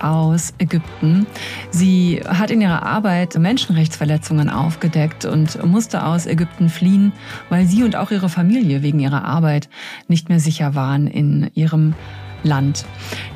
[0.00, 1.26] aus Ägypten.
[1.70, 7.12] Sie hat in ihrer Arbeit Menschenrechtsverletzungen aufgedeckt und musste aus Ägypten fliehen,
[7.48, 9.68] weil sie und auch ihre Familie wegen ihrer Arbeit
[10.06, 11.94] nicht mehr sicher waren in ihrem
[12.44, 12.84] Land.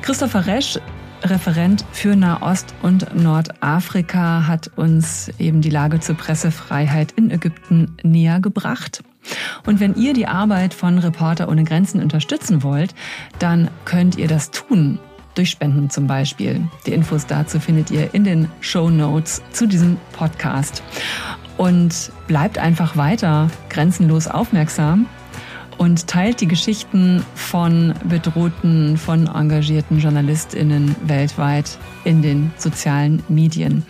[0.01, 0.79] Christopher Resch
[1.25, 8.41] Referent für Nahost und Nordafrika hat uns eben die Lage zur Pressefreiheit in Ägypten näher
[8.41, 9.03] gebracht.
[9.65, 12.93] Und wenn ihr die Arbeit von Reporter ohne Grenzen unterstützen wollt,
[13.39, 14.99] dann könnt ihr das tun.
[15.35, 16.61] Durch Spenden zum Beispiel.
[16.85, 20.83] Die Infos dazu findet ihr in den Show Notes zu diesem Podcast.
[21.57, 25.07] Und bleibt einfach weiter grenzenlos aufmerksam
[25.77, 33.83] und teilt die Geschichten von bedrohten, von engagierten JournalistInnen weltweit in den sozialen Medien.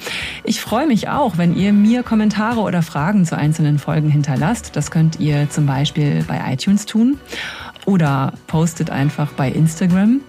[0.44, 4.76] Ich freue mich auch, wenn ihr mir Kommentare oder Fragen zu einzelnen Folgen hinterlasst.
[4.76, 7.18] Das könnt ihr zum Beispiel bei iTunes tun
[7.86, 10.22] oder postet einfach bei Instagram.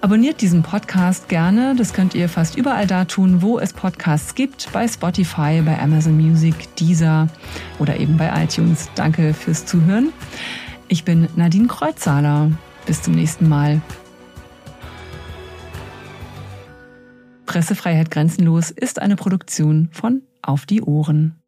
[0.00, 1.74] Abonniert diesen Podcast gerne.
[1.76, 4.68] Das könnt ihr fast überall da tun, wo es Podcasts gibt.
[4.72, 7.28] Bei Spotify, bei Amazon Music, Deezer
[7.78, 8.88] oder eben bei iTunes.
[8.94, 10.12] Danke fürs Zuhören.
[10.88, 12.52] Ich bin Nadine Kreuzzahler.
[12.86, 13.80] Bis zum nächsten Mal.
[17.44, 21.40] Pressefreiheit grenzenlos ist eine Produktion von Auf die Ohren.